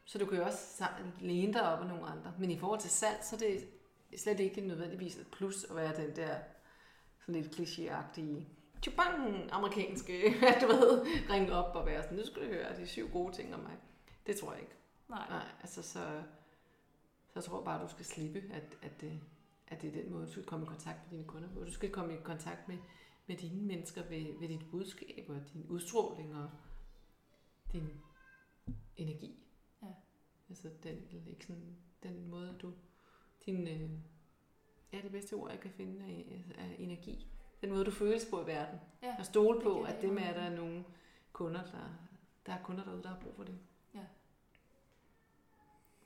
[0.05, 0.85] så du kan jo også
[1.21, 2.35] læne dig op af nogle andre.
[2.39, 3.69] Men i forhold til salg, så er det
[4.17, 6.37] slet ikke nødvendigvis et plus at være den der
[7.27, 8.45] sådan lidt klichéagtige
[8.83, 10.23] tjubang, amerikanske,
[10.63, 13.55] du ved, ringe op og være sådan, nu skal du høre de syv gode ting
[13.55, 13.77] om mig.
[14.27, 14.75] Det tror jeg ikke.
[15.09, 15.29] Nej.
[15.29, 16.23] Nej, altså så, så
[17.35, 19.21] jeg tror bare, du skal slippe, at, at, det,
[19.67, 21.65] at det er den måde, du skal komme i kontakt med dine kunder på.
[21.65, 22.79] Du skal komme i kontakt med,
[23.27, 26.51] med dine mennesker ved, ved dit budskab og din udstråling og
[27.73, 27.89] din
[28.97, 29.45] energi.
[29.83, 29.89] Ja.
[30.49, 30.97] Altså den,
[31.27, 32.73] ikke sådan, den måde, du,
[33.47, 33.91] din, øh,
[34.93, 37.27] ja, det bedste ord, jeg kan finde, er, er energi
[37.63, 38.81] den måde, du føles på i verden.
[39.03, 40.85] Ja, og stole på, at det med, at der er nogle
[41.33, 41.99] kunder, der,
[42.47, 43.59] der er kunder derude, der har brug for det.
[43.95, 44.05] Ja.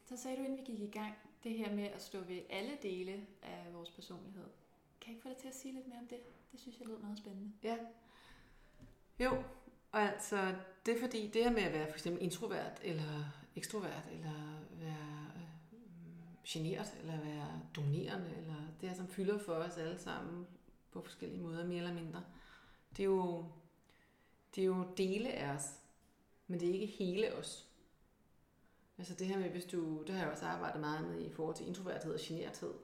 [0.05, 1.15] Så sagde du, inden vi gik i gang,
[1.45, 4.45] det her med at stå ved alle dele af vores personlighed.
[5.01, 6.19] Kan jeg ikke få dig til at sige lidt mere om det?
[6.53, 7.53] Det synes jeg lød meget spændende.
[7.63, 7.77] Ja.
[9.21, 9.43] Jo,
[9.93, 10.55] og altså,
[10.87, 14.56] det er fordi, det her med at være for eksempel introvert, eller ekstrovert, eller øh,
[16.47, 20.47] generet, eller være dominerende, eller det her, som fylder for os alle sammen
[20.91, 22.25] på forskellige måder, mere eller mindre.
[22.97, 23.45] Det er jo,
[24.55, 25.81] det er jo dele af os,
[26.47, 27.69] men det er ikke hele os.
[28.99, 31.57] Altså det her med, hvis du, det har jeg også arbejdet meget med i forhold
[31.57, 32.75] til introverthed og generthed.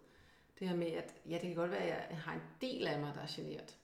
[0.58, 3.00] Det her med, at ja, det kan godt være, at jeg har en del af
[3.00, 3.78] mig, der er generet.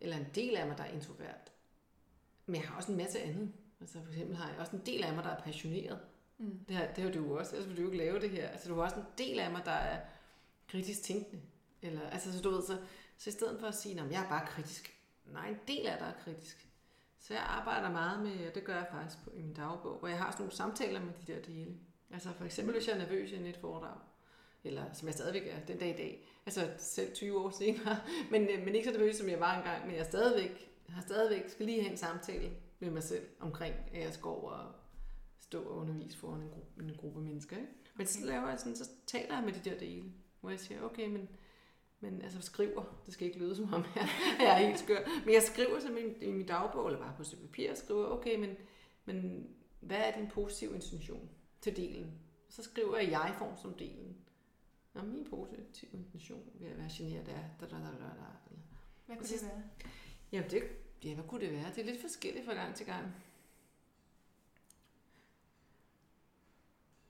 [0.00, 1.52] Eller en del af mig, der er introvert.
[2.46, 3.52] Men jeg har også en masse andet.
[3.80, 6.00] Altså for eksempel har jeg også en del af mig, der er passioneret.
[6.38, 6.58] Mm.
[6.68, 8.48] Det, har, det har du jo også, ellers ville du jo ikke lave det her.
[8.48, 10.00] Altså du har også en del af mig, der er
[10.68, 11.42] kritisk tænkende.
[11.82, 12.78] Eller, altså, så du ved, så,
[13.18, 15.98] så i stedet for at sige, at jeg er bare kritisk, nej, en del af
[15.98, 16.68] dig er kritisk.
[17.20, 20.08] Så jeg arbejder meget med, og det gør jeg faktisk på, i min dagbog, hvor
[20.08, 21.76] jeg har sådan nogle samtaler med de der dele.
[22.10, 23.98] Altså for eksempel, hvis jeg er nervøs i et foredrag,
[24.64, 28.00] eller som jeg stadigvæk er den dag i dag, altså selv 20 år senere,
[28.32, 31.48] men, øh, men ikke så nervøs, som jeg var engang, men jeg stadigvæk, har stadigvæk
[31.48, 34.72] skal lige have en samtale med mig selv omkring, at jeg skal over og
[35.48, 37.56] stå og undervise foran en gruppe, en gruppe mennesker.
[37.56, 37.72] Ikke?
[37.94, 40.82] Men så laver jeg sådan, så taler jeg med de der dele, hvor jeg siger,
[40.82, 41.28] okay, men
[42.00, 44.08] men altså skriver, det skal ikke lyde som om jeg,
[44.40, 47.46] jeg er helt skør, men jeg skriver simpelthen i min dagbog, eller bare på stykke
[47.46, 48.56] papir, og skriver, okay, men,
[49.04, 49.46] men
[49.80, 51.30] hvad er din positive intention
[51.60, 52.12] til delen?
[52.48, 54.16] Så skriver jeg jeg-form som delen.
[54.94, 57.42] Nå, min positive intention ved at være generet er...
[57.60, 58.28] Da, da, da, da, da.
[59.06, 59.62] Hvad kunne det være?
[60.32, 60.62] Jamen, det,
[61.04, 61.72] ja, hvad kunne det være?
[61.74, 63.06] Det er lidt forskelligt fra gang til gang.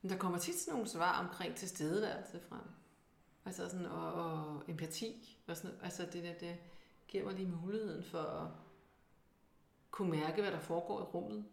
[0.03, 2.62] Men der kommer tit sådan nogle svar omkring tilstedeværelse frem.
[3.44, 5.38] Altså sådan, og, og empati.
[5.46, 6.57] Og sådan, altså det der, det
[7.09, 8.51] giver mig lige muligheden for at
[9.90, 11.44] kunne mærke, hvad der foregår i rummet,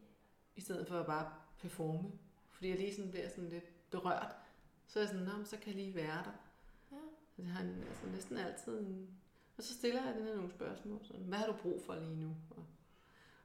[0.56, 2.12] i stedet for at bare performe.
[2.52, 4.36] Fordi jeg lige sådan bliver sådan lidt berørt.
[4.88, 6.34] Så er jeg sådan, så kan jeg lige være der.
[6.92, 6.98] Ja.
[7.38, 9.10] Jeg har en, altså næsten altid en,
[9.58, 11.00] og så stiller jeg den her nogle spørgsmål.
[11.04, 12.36] Sådan, hvad har du brug for lige nu?
[12.50, 12.66] Og,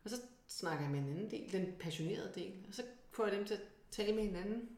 [0.05, 2.65] og så snakker jeg med en anden del, den passionerede del.
[2.69, 4.77] Og så får jeg dem til at tale med hinanden.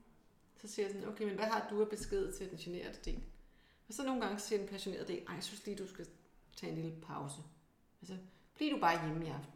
[0.63, 3.23] Så siger jeg sådan, okay, men hvad har du af besked til den generede del?
[3.89, 6.07] Og så nogle gange siger den passionerede del, ej, jeg synes lige, du skal
[6.57, 7.41] tage en lille pause.
[8.01, 8.17] Altså,
[8.55, 9.53] bliv du bare hjemme i aften.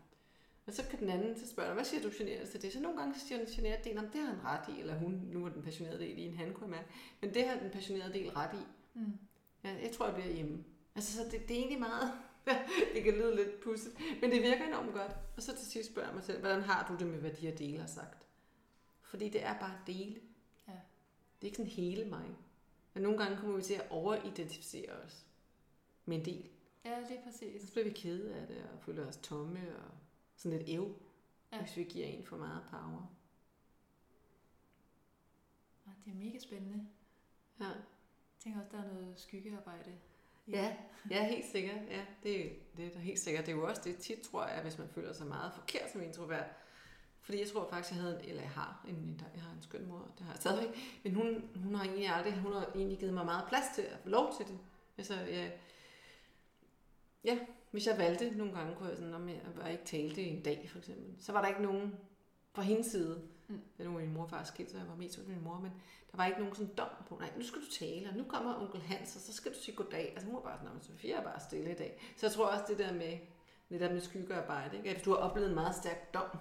[0.67, 2.73] Og så kan den anden så spørge hvad siger du generet til det?
[2.73, 5.45] Så nogle gange siger den generede del, det har han ret i, eller hun, nu
[5.45, 6.89] er den passionerede del i en han, kunne jeg mærke.
[7.21, 8.65] Men det har den passionerede del ret i.
[8.95, 9.13] Mm.
[9.65, 10.65] Ja, jeg tror, jeg bliver hjemme.
[10.95, 12.13] Altså, så det, det er egentlig meget,
[12.95, 15.13] det kan lyde lidt pudset, men det virker enormt godt.
[15.37, 17.47] Og så til sidst spørger jeg mig selv, hvordan har du det med, hvad de
[17.47, 18.27] her dele har sagt?
[19.03, 20.21] Fordi det er bare dele.
[21.37, 21.41] Ja.
[21.41, 22.37] Det er ikke sådan hele mig.
[22.95, 25.27] Men nogle gange kommer vi til at overidentificere os
[26.05, 26.49] med en del.
[26.85, 27.63] Ja, det er præcis.
[27.63, 29.91] Så bliver vi kede af det og føler os tomme og
[30.37, 30.95] sådan lidt ev,
[31.53, 31.61] ja.
[31.61, 33.13] hvis vi giver en for meget power.
[35.87, 36.87] Ja, det er mega spændende.
[37.61, 37.65] Ja.
[37.65, 37.75] Jeg
[38.39, 39.99] tænker også, der er noget skyggearbejde.
[40.49, 40.77] Ja,
[41.11, 41.81] ja, helt sikkert.
[41.91, 43.47] Ja, det, det er helt sikkert.
[43.47, 46.03] Det er jo også det tit, tror jeg, hvis man føler sig meget forkert som
[46.03, 46.47] introvert,
[47.27, 50.09] fordi jeg tror faktisk, jeg havde, eller jeg har en, jeg har en skøn mor,
[50.19, 53.25] det har jeg stadigvæk, men hun, hun har egentlig aldrig, hun har egentlig givet mig
[53.25, 54.59] meget plads til at få lov til det.
[54.99, 55.51] Altså, ja,
[57.25, 57.39] ja
[57.71, 60.69] hvis jeg valgte nogle gange, kunne jeg sådan, om jeg bare ikke talte en dag,
[60.71, 61.95] for eksempel, så var der ikke nogen,
[62.53, 63.23] fra hendes side.
[63.49, 63.61] Mm.
[63.79, 65.73] Nu min mor far skilt, så jeg var mest hos min mor, men
[66.11, 68.63] der var ikke nogen sådan dom på, nej, nu skal du tale, og nu kommer
[68.63, 70.13] onkel Hans, og så skal du sige goddag.
[70.15, 72.13] Altså, mor var bare sådan, "Nå, Sofia er bare stille i dag.
[72.17, 73.19] Så jeg tror også det der med,
[73.69, 74.89] det der med skyggearbejde, ikke?
[74.89, 76.39] at hvis du har oplevet en meget stærk dom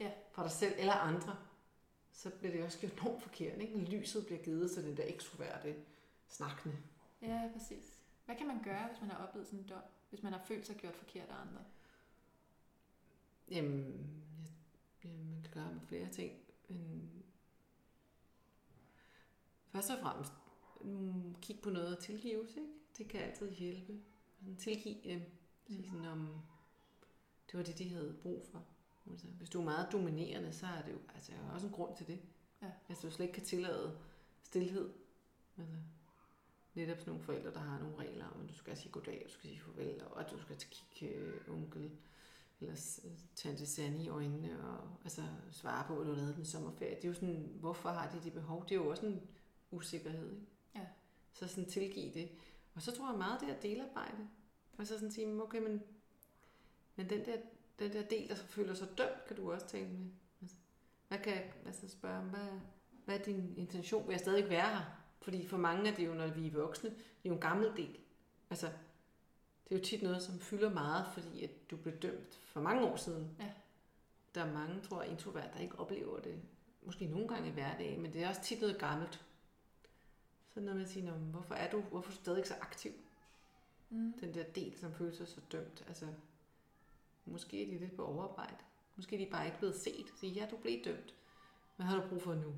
[0.00, 0.10] Ja.
[0.32, 1.36] fra dig selv eller andre,
[2.12, 3.58] så bliver det også gjort enormt forkert.
[3.60, 3.78] Ikke?
[3.78, 5.76] Lyset bliver givet til den der ekstroverte,
[6.28, 6.76] snakkende.
[7.22, 7.98] Ja, præcis.
[8.24, 9.82] Hvad kan man gøre, hvis man har oplevet sådan en dom?
[10.08, 11.64] Hvis man har følt sig gjort forkert af andre?
[13.50, 14.10] Jamen,
[15.04, 16.32] ja, man kan gøre med flere ting.
[16.68, 17.10] Men
[19.68, 20.32] først og fremmest,
[20.80, 22.68] mm, kig på noget og tilgives, ikke?
[22.98, 24.00] Det kan altid hjælpe.
[24.38, 25.22] Sådan Tilgive dem.
[25.66, 26.40] Sige sådan, om
[27.50, 28.64] det var det, de havde brug for.
[29.10, 31.96] Altså, hvis du er meget dominerende, så er det jo altså, er også en grund
[31.96, 32.20] til det.
[32.62, 32.66] Ja.
[32.88, 33.98] Altså, du slet ikke kan tillade
[34.42, 34.90] stillhed.
[35.58, 35.74] Altså,
[36.74, 39.30] netop sådan nogle forældre, der har nogle regler om, at du skal sige goddag, du
[39.32, 41.90] skal sige farvel, og at du skal kigge øh, onkel
[42.60, 43.00] eller s-
[43.34, 46.94] tante Sanne i øjnene og altså, svare på, hvad du lavet den sommerferie.
[46.96, 48.62] Det er jo sådan, hvorfor har de de behov?
[48.62, 49.20] Det er jo også en
[49.70, 50.30] usikkerhed.
[50.32, 50.46] Ikke?
[50.74, 50.86] Ja.
[51.32, 52.30] Så sådan tilgive det.
[52.74, 54.28] Og så tror jeg meget, det er delarbejde.
[54.78, 55.82] Og så sådan sige, "Men okay, men,
[56.96, 57.36] men den, der,
[57.78, 60.06] den der del, der så føler sig dømt, kan du også tale med.
[60.42, 60.56] Altså,
[61.08, 62.28] hvad kan jeg altså spørge om?
[62.28, 62.60] Hvad,
[63.04, 64.06] hvad er din intention?
[64.06, 64.84] Vil jeg stadig være her?
[65.20, 67.76] Fordi for mange er det jo, når vi er voksne, det er jo en gammel
[67.76, 67.98] del.
[68.50, 68.66] Altså,
[69.68, 72.86] det er jo tit noget, som fylder meget, fordi at du blev dømt for mange
[72.86, 73.36] år siden.
[73.40, 73.52] Ja.
[74.34, 76.42] Der er mange, tror jeg, introvert, der ikke oplever det.
[76.82, 79.24] Måske nogle gange i hverdagen, men det er også tit noget gammelt.
[80.54, 82.48] Så noget med at sige, "Nå, men hvorfor er du, hvorfor er du stadig ikke
[82.48, 82.92] så aktiv?
[83.90, 84.12] Mm.
[84.20, 85.84] Den der del, som føler sig så dømt.
[85.88, 86.06] Altså,
[87.32, 88.56] måske er de lidt på overarbejde.
[88.96, 90.06] Måske er de bare ikke blevet set.
[90.20, 91.14] Så ja, du blev dømt.
[91.76, 92.54] Hvad har du brug for nu?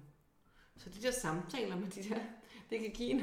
[0.77, 2.21] Så de der samtaler med de der,
[2.71, 3.19] det kan give en,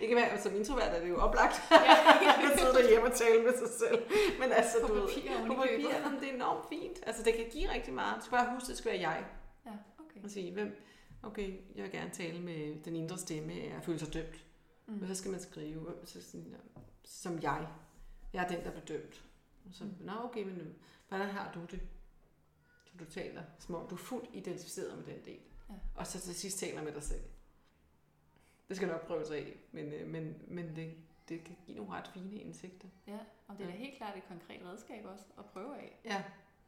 [0.00, 1.54] det kan være, som introvert er det jo oplagt,
[2.52, 4.02] at sidde derhjemme og tale med sig selv.
[4.40, 6.98] Men altså, På du ved, papir i på papir, jamen, det er enormt fint.
[7.06, 8.16] Altså, det kan give rigtig meget.
[8.16, 9.24] Du skal bare huske, det skal være jeg.
[9.66, 10.24] Ja, okay.
[10.24, 10.76] Og sige, hvem,
[11.22, 14.44] okay, jeg vil gerne tale med den indre stemme, jeg føler sig dømt.
[14.86, 14.94] Mm.
[14.94, 16.56] Men så skal man skrive, så sådan,
[17.04, 17.66] som jeg.
[18.32, 19.22] Jeg er den, der blev dømt.
[19.70, 20.74] Og så, nå okay, men øh,
[21.08, 21.80] hvordan har du det?
[22.84, 25.40] Så du taler, som om du er fuldt identificeret med den del.
[25.70, 25.74] Ja.
[25.94, 27.22] Og så til sidst taler med dig selv.
[28.68, 30.94] Det skal nok prøve sig af, men, øh, men, men det,
[31.28, 32.88] det kan give nogle ret fine indsigter.
[33.06, 33.18] Ja,
[33.48, 33.76] og det er Ja.
[33.76, 36.00] helt klart et konkret redskab også at prøve af.
[36.04, 36.24] Ja,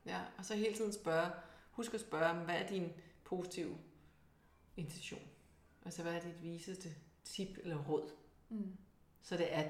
[0.07, 0.21] ja.
[0.39, 1.31] Og så hele tiden spørge,
[1.71, 2.93] husk at spørge, hvad er din
[3.25, 3.79] positive
[4.77, 5.23] intention?
[5.85, 6.89] Altså, hvad er dit viseste
[7.25, 8.11] tip eller råd?
[8.49, 8.77] Mm.
[9.23, 9.69] Så det er,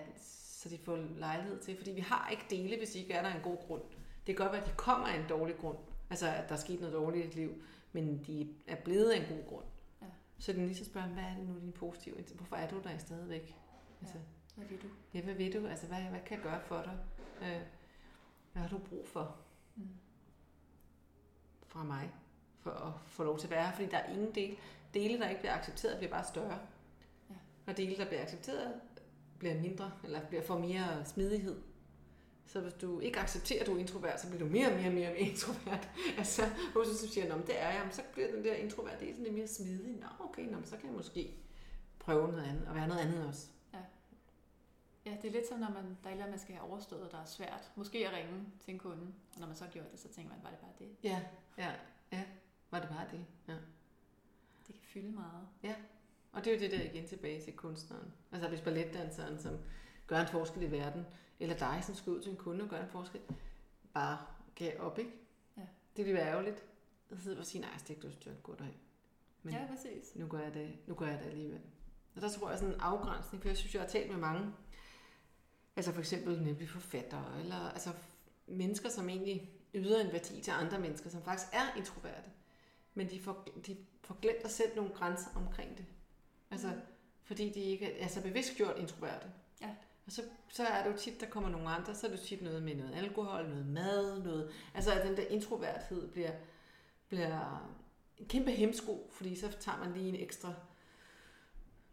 [0.63, 3.43] så de får lejlighed til, fordi vi har ikke dele, hvis ikke er der en
[3.43, 3.83] god grund.
[4.27, 5.79] Det kan godt være, at de kommer af en dårlig grund,
[6.11, 9.17] altså at der er sket noget dårligt i dit liv, men de er blevet af
[9.21, 9.65] en god grund.
[10.03, 10.07] Ja.
[10.39, 12.17] Så den lige så spørger, hvad er det nu din positive?
[12.35, 13.57] Hvorfor er du der stadigvæk?
[14.01, 14.17] Altså,
[14.57, 14.87] Hvad vil du?
[15.15, 15.67] ja, hvad ved du?
[15.67, 16.99] Altså, hvad, hvad kan jeg gøre for dig?
[17.43, 17.61] Øh,
[18.53, 19.37] hvad har du brug for
[19.77, 19.89] Mm.
[21.67, 22.11] fra mig,
[22.61, 23.73] for at få lov til at være her?
[23.73, 24.57] Fordi der er ingen del,
[24.95, 26.59] dele, der ikke bliver accepteret, bliver bare større.
[27.31, 27.35] Ja.
[27.67, 28.81] Og dele, der bliver accepteret,
[29.43, 31.63] bliver mindre, eller bliver får mere smidighed.
[32.47, 34.89] Så hvis du ikke accepterer, at du er introvert, så bliver du mere og mere
[34.89, 35.89] og mere, introvert.
[36.19, 36.43] altså,
[36.75, 39.47] hvis du siger, at det er jeg, så bliver den der introvert del lidt mere
[39.47, 39.97] smidig.
[40.01, 41.35] Nå, okay, nå, så kan jeg måske
[41.99, 43.47] prøve noget andet, og være noget andet også.
[45.07, 47.19] Ja, det er lidt som, når man, der er eller man skal have overstået, der
[47.19, 47.73] er svært.
[47.77, 50.41] Måske at ringe til en kunde, og når man så gjort det, så tænker man,
[50.43, 50.89] var det bare det?
[51.03, 51.21] Ja,
[51.59, 51.73] ja,
[52.13, 52.25] ja.
[52.71, 53.25] Var det bare det?
[53.49, 53.57] Ja.
[54.67, 55.49] Det kan fylde meget.
[56.33, 58.13] Og det er jo det der igen tilbage til kunstneren.
[58.33, 59.59] Altså hvis balletdanseren, som
[60.07, 61.07] gør en forskel i verden,
[61.41, 63.21] eller dig, som skal ud til en kunde og gør en forskel,
[63.95, 64.19] bare
[64.55, 65.13] gav op, ikke?
[65.57, 65.63] Ja.
[65.97, 66.65] Det ville være ærgerligt.
[67.11, 68.75] Jeg sidder og siger, nej, stik du styr, gå derhen.
[69.43, 70.17] Men Ja, præcis.
[70.17, 71.61] nu gør jeg det, nu gør jeg det alligevel.
[72.15, 74.53] Og der tror jeg sådan en afgrænsning, for jeg synes, jeg har talt med mange,
[75.77, 77.91] altså for eksempel nemlig forfattere, eller altså
[78.47, 82.31] mennesker, som egentlig yder en værdi til andre mennesker, som faktisk er introverte,
[82.95, 85.85] men de får, de får glemt at sætte nogle grænser omkring det.
[86.53, 86.81] Altså, Mm.
[87.23, 89.27] fordi de ikke er så bevidst gjort introverte.
[89.61, 89.71] Ja.
[90.07, 92.25] Og så, så er det jo tit, der kommer nogle andre, så er det jo
[92.25, 94.51] tit noget med noget alkohol, noget mad, noget...
[94.75, 96.33] Altså, at den der introverthed bliver,
[97.09, 97.69] bliver
[98.19, 100.55] en kæmpe hemsko, fordi så tager man lige en ekstra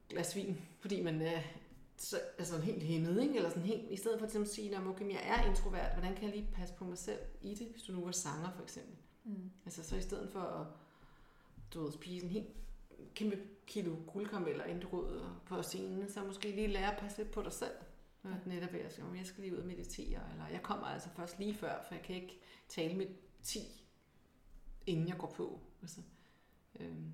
[0.10, 1.42] glas vin, fordi man er
[1.98, 3.36] så, altså helt hæmmet, ikke?
[3.36, 6.16] Eller sådan helt, i stedet for til at sige, at okay, jeg er introvert, hvordan
[6.16, 8.64] kan jeg lige passe på mig selv i det, hvis du nu var sanger for
[8.64, 8.96] eksempel.
[9.24, 9.52] Mm.
[9.66, 10.68] Altså så i stedet for at
[11.74, 12.48] du ved, spise en helt
[13.16, 13.38] kæmpe
[13.68, 17.18] kilo guldkarameller, inden du går ud og- på scenen, så måske lige lære at passe
[17.18, 17.74] lidt på dig selv.
[18.26, 18.30] Ja.
[18.46, 21.10] netop ved at sige, "Om jeg skal lige ud og meditere, eller jeg kommer altså
[21.16, 23.08] først lige før, for jeg kan ikke tale med
[23.44, 23.60] 10,
[24.86, 25.60] inden jeg går på.
[25.82, 26.02] Altså,
[26.80, 27.14] øhm.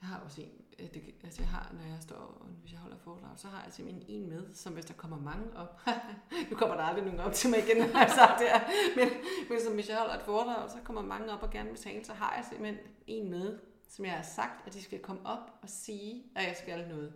[0.00, 2.80] Jeg har også en, øh, det, altså jeg har, når jeg står, og hvis jeg
[2.80, 5.80] holder foredrag, så har jeg simpelthen en med, som hvis der kommer mange op,
[6.50, 8.60] nu kommer der aldrig nogen op til mig igen, har jeg sagt det her,
[8.96, 9.08] men,
[9.48, 12.04] men som hvis jeg holder et foredrag, så kommer mange op og gerne vil tale,
[12.04, 13.58] så har jeg simpelthen en med,
[13.92, 17.12] som jeg har sagt, at de skal komme op og sige, at jeg skal noget.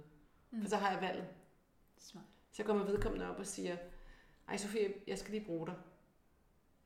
[0.50, 0.62] Mm.
[0.62, 1.26] For så har jeg valget.
[1.98, 2.24] Smart.
[2.52, 3.76] Så kommer vedkommende op og siger,
[4.48, 5.74] ej Sofie, jeg skal lige bruge dig.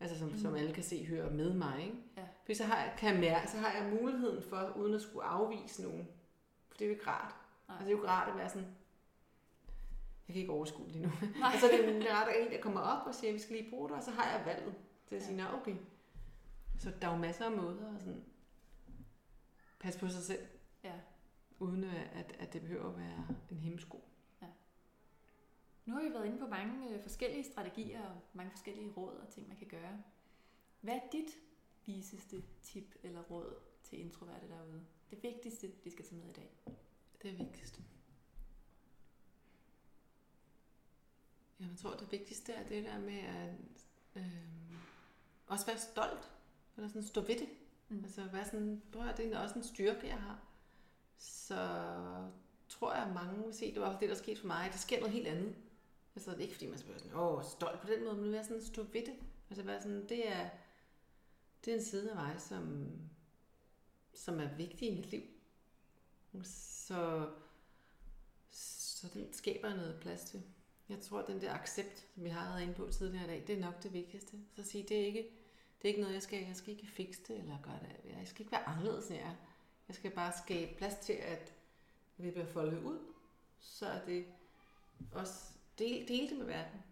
[0.01, 0.39] Altså som, mm.
[0.39, 1.83] som alle kan se, hører med mig.
[1.83, 1.97] Ikke?
[2.17, 2.23] Ja.
[2.47, 5.25] For så har, jeg, kan jeg mærke, så har jeg muligheden for, uden at skulle
[5.25, 6.09] afvise nogen.
[6.69, 7.35] For det er jo ikke rart.
[7.69, 7.77] Nej.
[7.77, 8.69] Altså det er jo ikke rart at være sådan,
[10.29, 11.13] jeg kan ikke overskue lige nu.
[11.53, 13.57] altså det er jo rart, at en, der kommer op og siger, at vi skal
[13.57, 14.75] lige bruge dig, og så har jeg valget
[15.07, 15.77] til at sige, nå okay.
[16.79, 18.25] Så der er jo masser af måder at sådan,
[19.81, 20.47] passe på sig selv,
[20.85, 21.01] Ja.
[21.59, 24.05] uden at, at det behøver at være en hemmesko.
[25.87, 29.29] Nu har vi været inde på mange øh, forskellige strategier og mange forskellige råd og
[29.29, 30.03] ting, man kan gøre.
[30.81, 31.31] Hvad er dit
[31.87, 34.87] viseste tip eller råd til introverte derude?
[35.11, 36.51] Det vigtigste, de skal tage med i dag.
[37.23, 37.83] Det er vigtigste.
[41.61, 43.55] Jeg tror, det vigtigste er det der med at
[44.17, 44.75] øh,
[45.47, 46.33] også være stolt.
[46.77, 47.49] Eller sådan stå ved det.
[47.91, 48.05] Mm.
[48.05, 50.39] Altså være sådan, prøv at det er også en styrke, jeg har.
[51.19, 51.57] Så
[52.69, 54.69] tror jeg, at mange vil se, det var det, der skete for mig.
[54.73, 55.55] Der sker noget helt andet.
[56.17, 58.33] Altså det er ikke fordi, man skal være sådan, åh, stolt på den måde, men
[58.33, 59.15] være sådan, stå ved det.
[59.51, 60.51] Altså være sådan, det er,
[61.65, 62.89] det er en side af mig, som,
[64.15, 65.23] som er vigtig i mit liv.
[66.43, 67.31] Så,
[68.51, 70.43] så den skaber noget plads til.
[70.89, 73.45] Jeg tror, at den der accept, som vi har været inde på tidligere i dag,
[73.47, 74.37] det er nok det vigtigste.
[74.55, 75.29] Så at sige, det er ikke,
[75.83, 78.11] det er ikke noget, jeg skal, jeg skal ikke fikse det, eller gøre det.
[78.19, 79.35] Jeg skal ikke være anderledes, end jeg er.
[79.89, 81.53] Jeg skal bare skabe plads til, at
[82.17, 82.99] vi bliver foldet ud,
[83.61, 84.27] så er det
[85.13, 86.83] også del, dele det med verden.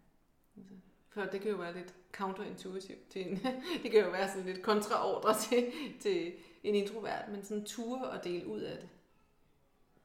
[0.57, 0.75] Altså,
[1.09, 3.37] For det kan jo være lidt counterintuitivt til en,
[3.83, 8.25] det kan jo være sådan lidt kontraordre til, til en introvert, men sådan ture og
[8.25, 8.89] dele ud af det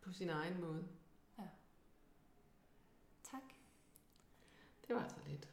[0.01, 0.87] på sin egen måde.
[3.23, 3.43] Tak.
[4.87, 5.47] Det var altså lidt.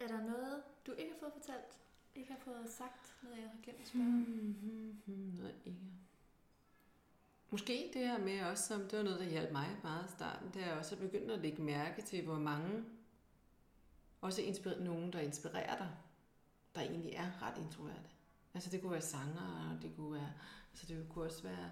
[0.00, 1.78] Er der noget, du ikke har fået fortalt?
[2.16, 4.04] Ikke har fået sagt, noget jeg har glemt at spørge?
[4.04, 5.32] Mm-hmm.
[5.38, 5.78] Noget ikke.
[7.50, 10.50] Måske det her med også, som det var noget, der hjalp mig meget i starten,
[10.54, 12.84] det er også at begynde at lægge mærke til, hvor mange,
[14.20, 15.90] også inspirer, nogen, der inspirerer dig,
[16.74, 18.10] der egentlig er ret introverte.
[18.54, 20.32] Altså det kunne være sanger, og det kunne være,
[20.72, 21.70] altså det kunne også være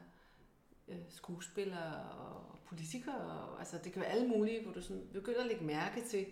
[0.89, 5.41] øh, skuespillere og politikere, og, altså det kan være alle mulige, hvor du sådan begynder
[5.41, 6.27] at lægge mærke til,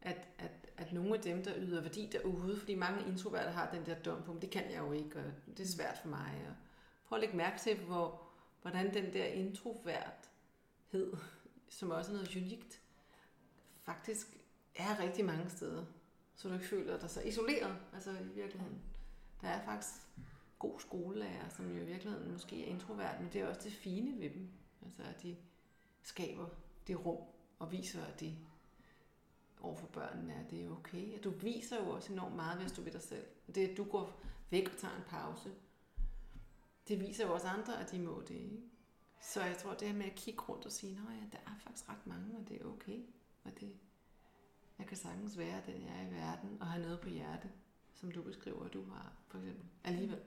[0.00, 3.86] at, at, at nogle af dem, der yder værdi derude, fordi mange introverte har den
[3.86, 6.46] der dom på, det kan jeg jo ikke, og det er svært for mig.
[6.48, 6.54] Og
[7.08, 8.22] prøv at lægge mærke til, hvor,
[8.62, 11.16] hvordan den der introverthed,
[11.68, 12.80] som også er noget unikt,
[13.82, 14.36] faktisk
[14.74, 15.84] er rigtig mange steder.
[16.36, 18.80] Så du ikke føler dig så isoleret, altså i virkeligheden.
[19.40, 19.94] Der er faktisk
[20.58, 24.20] god skolelærer, som jo i virkeligheden måske er introvert, men det er også det fine
[24.20, 24.48] ved dem.
[24.84, 25.36] Altså at de
[26.02, 26.46] skaber
[26.86, 27.18] det rum
[27.58, 28.36] og viser, at de
[29.60, 31.14] overfor børnene er det er okay.
[31.14, 33.26] At du viser jo også enormt meget, hvis du ved dig selv.
[33.54, 35.52] Det at du går væk og tager en pause,
[36.88, 38.34] det viser jo også andre, at de må det.
[38.34, 38.62] Ikke?
[39.20, 41.56] Så jeg tror, det her med at kigge rundt og sige, at ja, der er
[41.58, 43.02] faktisk ret mange, og det er okay.
[43.44, 43.76] Og det,
[44.78, 47.50] jeg kan sagtens være den, jeg er i verden, og have noget på hjerte,
[47.94, 49.64] som du beskriver, at du har, for eksempel.
[49.84, 50.20] Alligevel.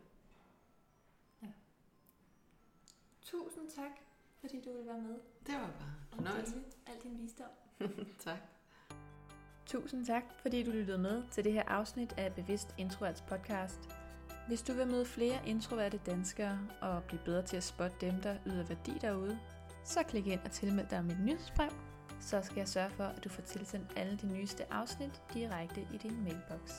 [3.21, 3.91] Tusind tak,
[4.39, 5.19] fordi du vil være med.
[5.45, 6.55] Det var bare Og fornøjelse.
[6.55, 7.49] dele al din visdom.
[8.19, 8.37] tak.
[9.71, 13.89] Tusind tak, fordi du lyttede med til det her afsnit af Bevidst Introverts podcast.
[14.47, 18.35] Hvis du vil møde flere introverte danskere og blive bedre til at spotte dem, der
[18.45, 19.39] yder værdi derude,
[19.85, 21.69] så klik ind og tilmeld dig mit nyhedsbrev.
[22.19, 25.97] Så skal jeg sørge for, at du får tilsendt alle de nyeste afsnit direkte i
[25.97, 26.71] din mailbox.